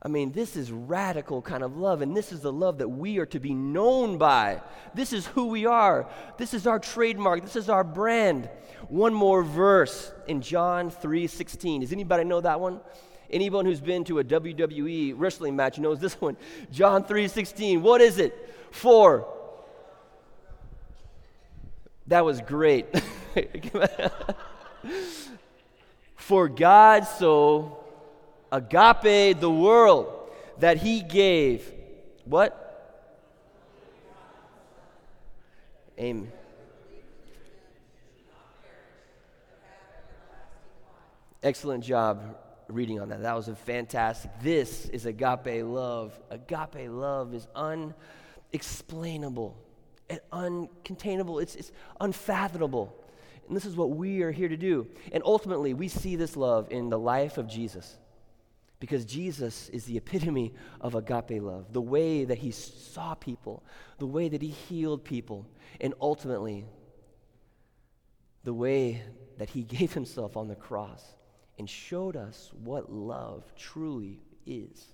I 0.00 0.06
mean, 0.06 0.30
this 0.30 0.56
is 0.56 0.70
radical 0.70 1.42
kind 1.42 1.64
of 1.64 1.76
love, 1.76 2.02
and 2.02 2.16
this 2.16 2.30
is 2.30 2.40
the 2.40 2.52
love 2.52 2.78
that 2.78 2.88
we 2.88 3.18
are 3.18 3.26
to 3.26 3.40
be 3.40 3.52
known 3.52 4.16
by. 4.16 4.62
This 4.94 5.12
is 5.12 5.26
who 5.26 5.46
we 5.46 5.66
are. 5.66 6.08
This 6.36 6.54
is 6.54 6.68
our 6.68 6.78
trademark. 6.78 7.42
This 7.42 7.56
is 7.56 7.68
our 7.68 7.82
brand. 7.82 8.48
One 8.88 9.12
more 9.12 9.42
verse 9.42 10.12
in 10.28 10.40
John 10.40 10.90
3:16. 10.90 11.80
Does 11.80 11.92
anybody 11.92 12.22
know 12.22 12.40
that 12.40 12.60
one? 12.60 12.80
Anyone 13.30 13.66
who's 13.66 13.80
been 13.80 14.04
to 14.04 14.20
a 14.20 14.24
WWE 14.24 15.14
wrestling 15.16 15.54
match 15.54 15.78
knows 15.78 16.00
this 16.00 16.20
one. 16.20 16.36
John 16.72 17.04
3:16. 17.04 17.82
What 17.82 18.00
is 18.00 18.18
it? 18.18 18.54
For 18.70 19.26
That 22.06 22.24
was 22.24 22.40
great. 22.40 22.86
For 26.16 26.48
God 26.48 27.06
so 27.06 27.84
agape 28.50 29.38
the 29.38 29.50
world 29.50 30.30
that 30.58 30.78
he 30.78 31.02
gave 31.02 31.70
what? 32.24 32.64
Amen. 35.98 36.30
Excellent 41.42 41.84
job 41.84 42.36
reading 42.68 43.00
on 43.00 43.08
that. 43.08 43.22
That 43.22 43.36
was 43.36 43.48
a 43.48 43.54
fantastic. 43.54 44.30
This 44.40 44.86
is 44.86 45.06
agape 45.06 45.64
love. 45.64 46.18
Agape 46.30 46.88
love 46.88 47.34
is 47.34 47.46
unexplainable 47.54 49.56
and 50.10 50.20
uncontainable. 50.32 51.42
It's, 51.42 51.56
it's 51.56 51.72
unfathomable. 52.00 52.94
And 53.46 53.56
this 53.56 53.64
is 53.64 53.76
what 53.76 53.90
we 53.90 54.22
are 54.22 54.30
here 54.30 54.48
to 54.48 54.56
do. 54.56 54.86
And 55.12 55.22
ultimately, 55.24 55.74
we 55.74 55.88
see 55.88 56.16
this 56.16 56.36
love 56.36 56.68
in 56.70 56.90
the 56.90 56.98
life 56.98 57.38
of 57.38 57.48
Jesus. 57.48 57.96
Because 58.80 59.04
Jesus 59.04 59.68
is 59.70 59.86
the 59.86 59.96
epitome 59.96 60.54
of 60.80 60.94
agape 60.94 61.42
love, 61.42 61.72
the 61.72 61.80
way 61.80 62.24
that 62.24 62.38
he 62.38 62.52
saw 62.52 63.14
people, 63.14 63.64
the 63.98 64.06
way 64.06 64.28
that 64.28 64.40
he 64.40 64.50
healed 64.50 65.04
people, 65.04 65.46
and 65.80 65.94
ultimately, 66.00 66.64
the 68.44 68.54
way 68.54 69.02
that 69.38 69.50
he 69.50 69.62
gave 69.64 69.92
himself 69.92 70.36
on 70.36 70.46
the 70.46 70.54
cross 70.54 71.02
and 71.58 71.68
showed 71.68 72.16
us 72.16 72.50
what 72.62 72.92
love 72.92 73.52
truly 73.56 74.20
is. 74.46 74.86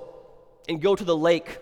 and 0.70 0.82
go 0.82 0.96
to 0.96 1.04
the 1.04 1.16
lake. 1.16 1.60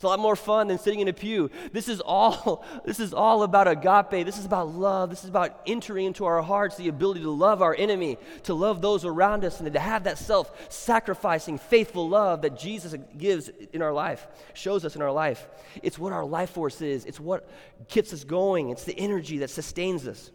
It's 0.00 0.04
a 0.06 0.08
lot 0.08 0.18
more 0.18 0.34
fun 0.34 0.68
than 0.68 0.78
sitting 0.78 1.00
in 1.00 1.08
a 1.08 1.12
pew. 1.12 1.50
This 1.74 1.86
is 1.86 2.00
all 2.00 2.64
this 2.86 3.00
is 3.00 3.12
all 3.12 3.42
about 3.42 3.68
agape. 3.68 4.24
This 4.24 4.38
is 4.38 4.46
about 4.46 4.68
love. 4.68 5.10
This 5.10 5.24
is 5.24 5.28
about 5.28 5.60
entering 5.66 6.06
into 6.06 6.24
our 6.24 6.40
hearts 6.40 6.78
the 6.78 6.88
ability 6.88 7.20
to 7.20 7.30
love 7.30 7.60
our 7.60 7.74
enemy, 7.74 8.16
to 8.44 8.54
love 8.54 8.80
those 8.80 9.04
around 9.04 9.44
us 9.44 9.60
and 9.60 9.70
to 9.70 9.78
have 9.78 10.04
that 10.04 10.16
self-sacrificing, 10.16 11.58
faithful 11.58 12.08
love 12.08 12.40
that 12.40 12.58
Jesus 12.58 12.94
gives 13.18 13.50
in 13.74 13.82
our 13.82 13.92
life, 13.92 14.26
shows 14.54 14.86
us 14.86 14.96
in 14.96 15.02
our 15.02 15.12
life. 15.12 15.46
It's 15.82 15.98
what 15.98 16.14
our 16.14 16.24
life 16.24 16.48
force 16.48 16.80
is. 16.80 17.04
It's 17.04 17.20
what 17.20 17.46
keeps 17.88 18.14
us 18.14 18.24
going. 18.24 18.70
It's 18.70 18.84
the 18.84 18.98
energy 18.98 19.36
that 19.40 19.50
sustains 19.50 20.08
us. 20.08 20.30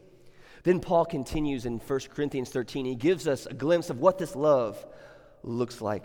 Then 0.61 0.79
Paul 0.79 1.05
continues 1.05 1.65
in 1.65 1.79
1 1.79 1.99
Corinthians 2.13 2.51
13. 2.51 2.85
He 2.85 2.93
gives 2.93 3.27
us 3.27 3.47
a 3.47 3.53
glimpse 3.55 3.89
of 3.89 3.99
what 3.99 4.19
this 4.19 4.35
love 4.35 4.85
looks 5.41 5.81
like. 5.81 6.03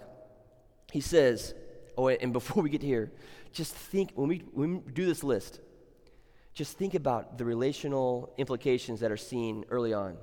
He 0.91 1.03
says, 1.03 1.53
oh, 2.01 2.09
and 2.09 2.33
before 2.33 2.63
we 2.63 2.71
get 2.71 2.83
here, 2.83 3.11
just 3.53 3.75
think, 3.75 4.13
when 4.15 4.29
we, 4.29 4.39
when 4.53 4.85
we 4.85 4.93
do 4.93 5.07
this 5.07 5.23
list, 5.23 5.61
just 6.55 6.77
think 6.77 6.95
about 6.95 7.39
the 7.39 7.45
relational 7.45 8.33
implications 8.37 9.01
that 9.01 9.11
are 9.11 9.17
seen 9.17 9.65
early 9.71 9.95
on. 9.95 10.17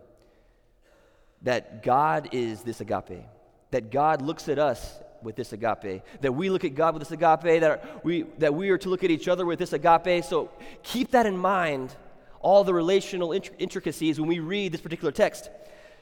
That 1.44 1.84
God 1.84 2.30
is 2.32 2.64
this 2.64 2.82
agape, 2.82 3.26
that 3.72 3.92
God 3.92 4.22
looks 4.22 4.50
at 4.50 4.60
us 4.60 5.00
with 5.22 5.36
this 5.36 5.54
agape, 5.54 6.02
that 6.22 6.32
we 6.32 6.50
look 6.50 6.64
at 6.64 6.76
God 6.76 6.94
with 6.94 7.02
this 7.02 7.12
agape, 7.12 7.62
that 7.62 8.04
we, 8.04 8.24
that 8.40 8.54
we 8.54 8.70
are 8.70 8.78
to 8.80 8.90
look 8.90 9.04
at 9.04 9.12
each 9.12 9.28
other 9.28 9.46
with 9.46 9.60
this 9.60 9.74
agape. 9.74 10.24
So 10.24 10.52
keep 10.84 11.12
that 11.12 11.26
in 11.26 11.38
mind 11.38 11.96
all 12.40 12.64
the 12.64 12.74
relational 12.74 13.34
intricacies 13.34 14.20
when 14.20 14.30
we 14.30 14.40
read 14.40 14.72
this 14.72 14.82
particular 14.82 15.12
text. 15.12 15.50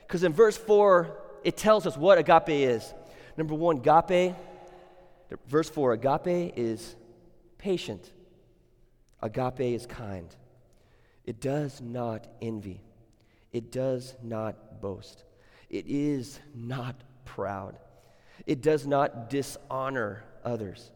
Because 0.02 0.24
in 0.24 0.34
verse 0.34 0.58
4, 0.58 1.18
it 1.44 1.58
tells 1.58 1.86
us 1.86 1.98
what 1.98 2.18
agape 2.18 2.50
is. 2.50 2.94
Number 3.38 3.54
one, 3.54 3.78
agape, 3.78 4.36
verse 5.48 5.70
4, 5.70 5.94
agape 5.94 6.54
is 6.56 6.96
patient, 7.58 8.12
agape 9.22 9.60
is 9.62 9.86
kind. 9.86 10.36
It 11.26 11.42
does 11.42 11.82
not 11.82 12.28
envy. 12.42 12.82
It 13.52 13.72
does 13.72 14.16
not 14.22 14.82
boast. 14.82 15.24
It 15.70 15.86
is 15.88 16.40
not 16.54 16.96
proud. 17.26 17.80
It 18.46 18.62
does 18.62 18.86
not 18.86 19.30
dishonor 19.30 20.24
others. 20.44 20.92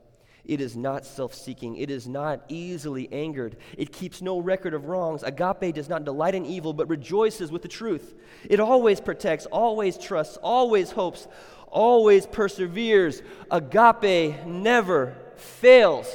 It 0.50 0.62
is 0.62 0.76
not 0.76 1.06
self 1.06 1.36
seeking. 1.36 1.76
It 1.76 1.92
is 1.92 2.08
not 2.08 2.42
easily 2.48 3.08
angered. 3.12 3.56
It 3.78 3.94
keeps 3.94 4.20
no 4.20 4.40
record 4.40 4.74
of 4.74 4.86
wrongs. 4.86 5.22
Agape 5.22 5.76
does 5.76 5.88
not 5.88 6.06
delight 6.06 6.34
in 6.34 6.44
evil, 6.44 6.74
but 6.74 6.90
rejoices 6.90 7.52
with 7.52 7.62
the 7.62 7.68
truth. 7.68 8.16
It 8.50 8.60
always 8.60 9.00
protects, 9.00 9.46
always 9.46 9.96
trusts, 9.96 10.38
always 10.38 10.90
hopes, 10.90 11.28
always 11.68 12.26
perseveres. 12.26 13.22
Agape 13.52 14.44
never 14.48 15.16
fails. 15.36 16.10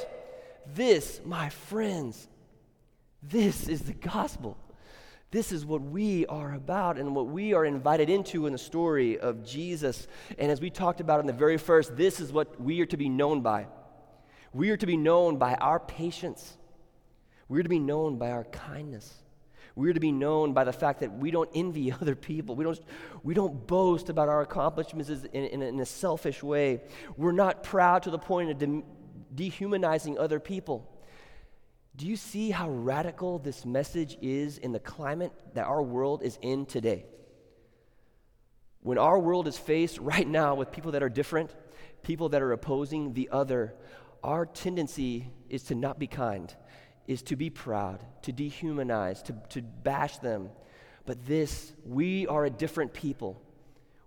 This, 0.74 1.20
my 1.24 1.50
friends, 1.50 2.26
this 3.22 3.68
is 3.68 3.82
the 3.82 3.94
gospel. 3.94 4.58
This 5.30 5.52
is 5.52 5.64
what 5.64 5.80
we 5.80 6.26
are 6.26 6.54
about 6.54 6.98
and 6.98 7.14
what 7.14 7.28
we 7.28 7.54
are 7.54 7.64
invited 7.64 8.10
into 8.10 8.46
in 8.46 8.52
the 8.52 8.58
story 8.58 9.16
of 9.16 9.44
Jesus. 9.44 10.08
And 10.38 10.50
as 10.50 10.60
we 10.60 10.70
talked 10.70 11.00
about 11.00 11.20
in 11.20 11.26
the 11.28 11.32
very 11.32 11.56
first, 11.56 11.96
this 11.96 12.18
is 12.18 12.32
what 12.32 12.60
we 12.60 12.80
are 12.80 12.86
to 12.86 12.96
be 12.96 13.08
known 13.08 13.40
by. 13.40 13.68
We 14.54 14.70
are 14.70 14.76
to 14.76 14.86
be 14.86 14.96
known 14.96 15.36
by 15.36 15.54
our 15.56 15.80
patience. 15.80 16.56
We 17.48 17.58
are 17.58 17.64
to 17.64 17.68
be 17.68 17.80
known 17.80 18.18
by 18.18 18.30
our 18.30 18.44
kindness. 18.44 19.12
We 19.74 19.90
are 19.90 19.92
to 19.92 20.00
be 20.00 20.12
known 20.12 20.52
by 20.52 20.62
the 20.62 20.72
fact 20.72 21.00
that 21.00 21.12
we 21.12 21.32
don't 21.32 21.50
envy 21.54 21.92
other 22.00 22.14
people. 22.14 22.54
We 22.54 22.64
don't, 22.64 22.80
we 23.24 23.34
don't 23.34 23.66
boast 23.66 24.08
about 24.08 24.28
our 24.28 24.42
accomplishments 24.42 25.10
in, 25.10 25.44
in, 25.44 25.60
in 25.60 25.80
a 25.80 25.84
selfish 25.84 26.42
way. 26.42 26.82
We're 27.16 27.32
not 27.32 27.64
proud 27.64 28.04
to 28.04 28.10
the 28.10 28.18
point 28.18 28.50
of 28.50 28.58
de- 28.58 28.84
dehumanizing 29.34 30.18
other 30.18 30.38
people. 30.38 30.88
Do 31.96 32.06
you 32.06 32.16
see 32.16 32.50
how 32.50 32.70
radical 32.70 33.40
this 33.40 33.64
message 33.66 34.16
is 34.22 34.58
in 34.58 34.72
the 34.72 34.80
climate 34.80 35.32
that 35.54 35.66
our 35.66 35.82
world 35.82 36.22
is 36.22 36.38
in 36.42 36.66
today? 36.66 37.06
When 38.82 38.98
our 38.98 39.18
world 39.18 39.48
is 39.48 39.58
faced 39.58 39.98
right 39.98 40.26
now 40.26 40.54
with 40.54 40.70
people 40.70 40.92
that 40.92 41.02
are 41.02 41.08
different, 41.08 41.54
people 42.02 42.28
that 42.30 42.42
are 42.42 42.52
opposing 42.52 43.14
the 43.14 43.30
other, 43.32 43.74
our 44.24 44.46
tendency 44.46 45.30
is 45.50 45.64
to 45.64 45.74
not 45.74 45.98
be 45.98 46.06
kind, 46.06 46.52
is 47.06 47.22
to 47.24 47.36
be 47.36 47.50
proud, 47.50 48.04
to 48.22 48.32
dehumanize, 48.32 49.22
to, 49.24 49.34
to 49.50 49.62
bash 49.62 50.18
them. 50.18 50.48
But 51.06 51.26
this, 51.26 51.74
we 51.84 52.26
are 52.26 52.46
a 52.46 52.50
different 52.50 52.94
people. 52.94 53.40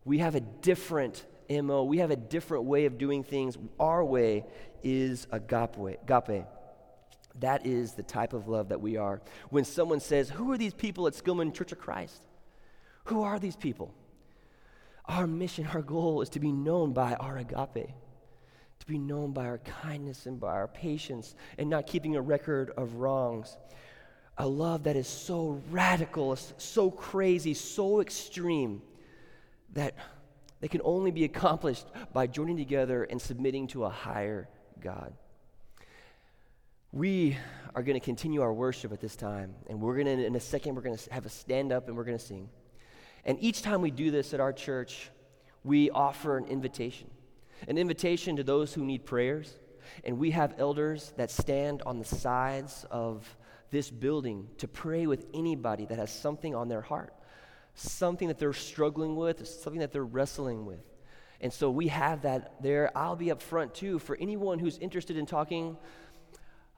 We 0.03 0.17
have 0.17 0.35
a 0.35 0.39
different 0.39 1.23
MO. 1.49 1.83
We 1.83 1.99
have 1.99 2.11
a 2.11 2.15
different 2.15 2.63
way 2.63 2.85
of 2.85 2.97
doing 2.97 3.23
things. 3.23 3.57
Our 3.79 4.03
way 4.03 4.45
is 4.83 5.27
agape. 5.31 5.99
agape. 6.09 6.45
That 7.39 7.67
is 7.67 7.93
the 7.93 8.03
type 8.03 8.33
of 8.33 8.47
love 8.47 8.69
that 8.69 8.81
we 8.81 8.97
are. 8.97 9.21
When 9.51 9.63
someone 9.63 9.99
says, 9.99 10.29
Who 10.31 10.51
are 10.51 10.57
these 10.57 10.73
people 10.73 11.05
at 11.05 11.13
Skillman 11.13 11.53
Church 11.53 11.71
of 11.71 11.79
Christ? 11.79 12.23
Who 13.05 13.21
are 13.21 13.37
these 13.37 13.55
people? 13.55 13.93
Our 15.05 15.27
mission, 15.27 15.67
our 15.67 15.83
goal 15.83 16.21
is 16.21 16.29
to 16.29 16.39
be 16.39 16.51
known 16.51 16.93
by 16.93 17.13
our 17.13 17.37
agape, 17.37 17.91
to 18.79 18.85
be 18.85 18.97
known 18.97 19.31
by 19.31 19.45
our 19.45 19.59
kindness 19.59 20.25
and 20.25 20.39
by 20.39 20.53
our 20.53 20.67
patience, 20.67 21.35
and 21.57 21.69
not 21.69 21.87
keeping 21.87 22.15
a 22.15 22.21
record 22.21 22.71
of 22.77 22.95
wrongs. 22.95 23.57
A 24.37 24.47
love 24.47 24.83
that 24.83 24.95
is 24.95 25.07
so 25.07 25.61
radical, 25.71 26.35
so 26.35 26.91
crazy, 26.91 27.53
so 27.53 28.01
extreme 28.01 28.81
that 29.73 29.95
they 30.59 30.67
can 30.67 30.81
only 30.83 31.11
be 31.11 31.23
accomplished 31.23 31.87
by 32.13 32.27
joining 32.27 32.57
together 32.57 33.03
and 33.03 33.21
submitting 33.21 33.67
to 33.67 33.85
a 33.85 33.89
higher 33.89 34.47
God. 34.79 35.13
We 36.91 37.37
are 37.75 37.83
going 37.83 37.99
to 37.99 38.03
continue 38.03 38.41
our 38.41 38.53
worship 38.53 38.91
at 38.91 39.01
this 39.01 39.15
time, 39.15 39.53
and 39.69 39.81
we're 39.81 39.95
going 39.95 40.17
to, 40.17 40.25
in 40.25 40.35
a 40.35 40.39
second, 40.39 40.75
we're 40.75 40.81
going 40.81 40.97
to 40.97 41.13
have 41.13 41.25
a 41.25 41.29
stand 41.29 41.71
up 41.71 41.87
and 41.87 41.97
we're 41.97 42.05
going 42.05 42.17
to 42.17 42.23
sing. 42.23 42.49
And 43.25 43.37
each 43.41 43.61
time 43.61 43.81
we 43.81 43.91
do 43.91 44.09
this 44.09 44.33
at 44.33 44.39
our 44.39 44.53
church, 44.53 45.09
we 45.63 45.89
offer 45.89 46.37
an 46.37 46.45
invitation 46.45 47.09
an 47.67 47.77
invitation 47.77 48.35
to 48.35 48.43
those 48.43 48.73
who 48.73 48.85
need 48.85 49.05
prayers. 49.05 49.57
And 50.03 50.17
we 50.17 50.31
have 50.31 50.55
elders 50.57 51.13
that 51.17 51.31
stand 51.31 51.81
on 51.85 51.99
the 51.99 52.05
sides 52.05 52.85
of 52.91 53.37
this 53.69 53.89
building 53.89 54.47
to 54.57 54.67
pray 54.67 55.07
with 55.07 55.25
anybody 55.33 55.85
that 55.85 55.97
has 55.97 56.11
something 56.11 56.55
on 56.55 56.67
their 56.67 56.81
heart, 56.81 57.13
something 57.73 58.27
that 58.27 58.37
they're 58.37 58.53
struggling 58.53 59.15
with, 59.15 59.47
something 59.47 59.79
that 59.79 59.91
they're 59.91 60.05
wrestling 60.05 60.65
with. 60.65 60.83
And 61.41 61.51
so 61.53 61.69
we 61.69 61.87
have 61.87 62.23
that 62.23 62.61
there. 62.61 62.91
I'll 62.95 63.15
be 63.15 63.31
up 63.31 63.41
front 63.41 63.73
too 63.73 63.99
for 63.99 64.15
anyone 64.15 64.59
who's 64.59 64.77
interested 64.77 65.17
in 65.17 65.25
talking 65.25 65.77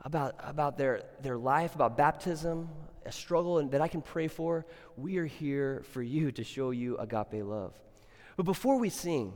about, 0.01 0.35
about 0.39 0.77
their, 0.77 1.03
their 1.21 1.37
life, 1.37 1.75
about 1.75 1.97
baptism, 1.97 2.69
a 3.05 3.11
struggle 3.11 3.59
and 3.59 3.71
that 3.71 3.81
I 3.81 3.87
can 3.87 4.01
pray 4.01 4.27
for, 4.27 4.65
we 4.97 5.17
are 5.17 5.25
here 5.25 5.83
for 5.91 6.01
you 6.01 6.31
to 6.33 6.43
show 6.43 6.71
you 6.71 6.97
agape 6.97 7.43
love. 7.43 7.73
But 8.37 8.43
before 8.43 8.79
we 8.79 8.89
sing, 8.89 9.33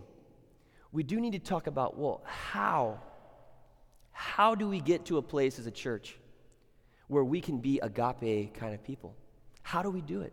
we 0.94 1.04
do 1.04 1.20
need 1.20 1.34
to 1.34 1.40
talk 1.40 1.68
about 1.68 1.98
well, 1.98 2.22
how? 2.26 3.02
How 4.12 4.56
do 4.56 4.70
we 4.70 4.80
get 4.80 5.06
to 5.06 5.18
a 5.18 5.22
place 5.22 5.60
as 5.60 5.66
a 5.66 5.72
church 5.72 6.16
where 7.08 7.24
we 7.24 7.42
can 7.42 7.58
be 7.58 7.80
agape 7.80 8.54
kind 8.54 8.74
of 8.74 8.84
people? 8.84 9.16
How 9.64 9.82
do 9.82 9.90
we 9.90 10.02
do 10.02 10.22
it? 10.22 10.32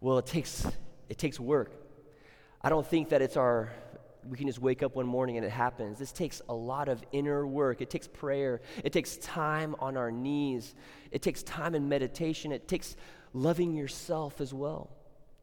Well, 0.00 0.18
it 0.18 0.26
takes, 0.26 0.66
it 1.08 1.18
takes 1.18 1.40
work. 1.40 1.72
I 2.60 2.68
don't 2.68 2.86
think 2.86 3.08
that 3.08 3.22
it's 3.22 3.36
our 3.36 3.72
we 4.28 4.36
can 4.36 4.46
just 4.46 4.58
wake 4.58 4.82
up 4.82 4.96
one 4.96 5.06
morning 5.06 5.36
and 5.36 5.46
it 5.46 5.50
happens. 5.50 5.98
This 5.98 6.12
takes 6.12 6.42
a 6.48 6.54
lot 6.54 6.88
of 6.88 7.02
inner 7.12 7.46
work. 7.46 7.80
It 7.80 7.90
takes 7.90 8.08
prayer. 8.08 8.60
It 8.82 8.92
takes 8.92 9.16
time 9.18 9.76
on 9.78 9.96
our 9.96 10.10
knees. 10.10 10.74
It 11.10 11.22
takes 11.22 11.42
time 11.44 11.74
in 11.74 11.88
meditation. 11.88 12.50
It 12.50 12.66
takes 12.66 12.96
loving 13.32 13.76
yourself 13.76 14.40
as 14.40 14.52
well. 14.52 14.90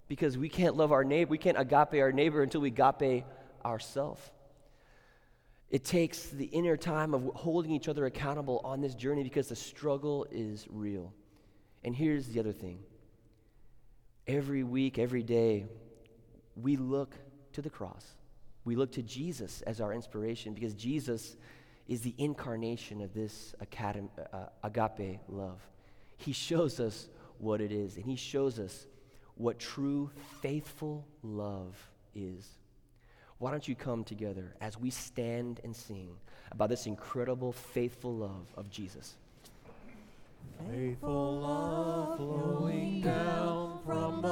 Because 0.10 0.38
we 0.38 0.50
can't 0.50 0.76
love 0.76 0.92
our 0.92 1.04
neighbor, 1.04 1.32
we 1.32 1.38
can't 1.38 1.58
agape 1.58 1.94
our 1.94 2.12
neighbor 2.12 2.44
until 2.44 2.62
we 2.62 2.68
agape 2.68 3.24
ourselves. 3.66 4.22
It 5.70 5.84
takes 5.84 6.28
the 6.28 6.46
inner 6.46 6.78
time 6.78 7.14
of 7.14 7.24
holding 7.36 7.72
each 7.72 7.88
other 7.88 8.06
accountable 8.06 8.62
on 8.64 8.82
this 8.82 8.94
journey 8.94 9.24
because 9.24 9.48
the 9.48 9.56
struggle 9.56 10.28
is 10.32 10.68
real. 10.70 11.14
And 11.84 11.96
here's 11.96 12.28
the 12.28 12.40
other 12.40 12.54
thing 12.54 12.80
every 14.28 14.64
week, 14.64 15.00
every 15.00 15.24
day, 15.24 15.66
we 16.56 16.78
look 16.78 17.16
to 17.54 17.62
the 17.62 17.70
cross 17.70 18.06
we 18.66 18.76
look 18.76 18.92
to 18.94 19.02
Jesus 19.02 19.62
as 19.64 19.82
our 19.82 19.94
inspiration 19.94 20.54
because 20.54 20.74
Jesus 20.74 21.36
is 21.88 22.02
the 22.02 22.16
incarnation 22.18 23.02
of 23.02 23.14
this 23.14 23.54
academy, 23.60 24.10
uh, 24.32 24.46
agape 24.64 25.20
love. 25.28 25.60
He 26.18 26.32
shows 26.32 26.80
us 26.80 27.10
what 27.40 27.60
it 27.60 27.72
is, 27.72 27.98
and 27.98 28.06
He 28.06 28.16
shows 28.16 28.60
us 28.60 28.88
what 29.36 29.60
true, 29.60 30.12
faithful 30.42 31.06
love 31.22 31.76
is. 32.16 32.48
Why 33.40 33.52
don't 33.52 33.68
you 33.68 33.76
come 33.76 34.04
together 34.04 34.54
as 34.62 34.80
we 34.80 34.90
stand 34.90 35.60
and 35.64 35.76
sing 35.76 36.10
about 36.52 36.70
this 36.70 36.86
incredible, 36.86 37.52
faithful 37.52 38.14
love 38.14 38.48
of 38.56 38.70
Jesus? 38.70 39.16
Faithful 40.70 41.40
love 41.42 42.18
flowing 42.18 43.02
down 43.02 43.80
from. 43.86 44.24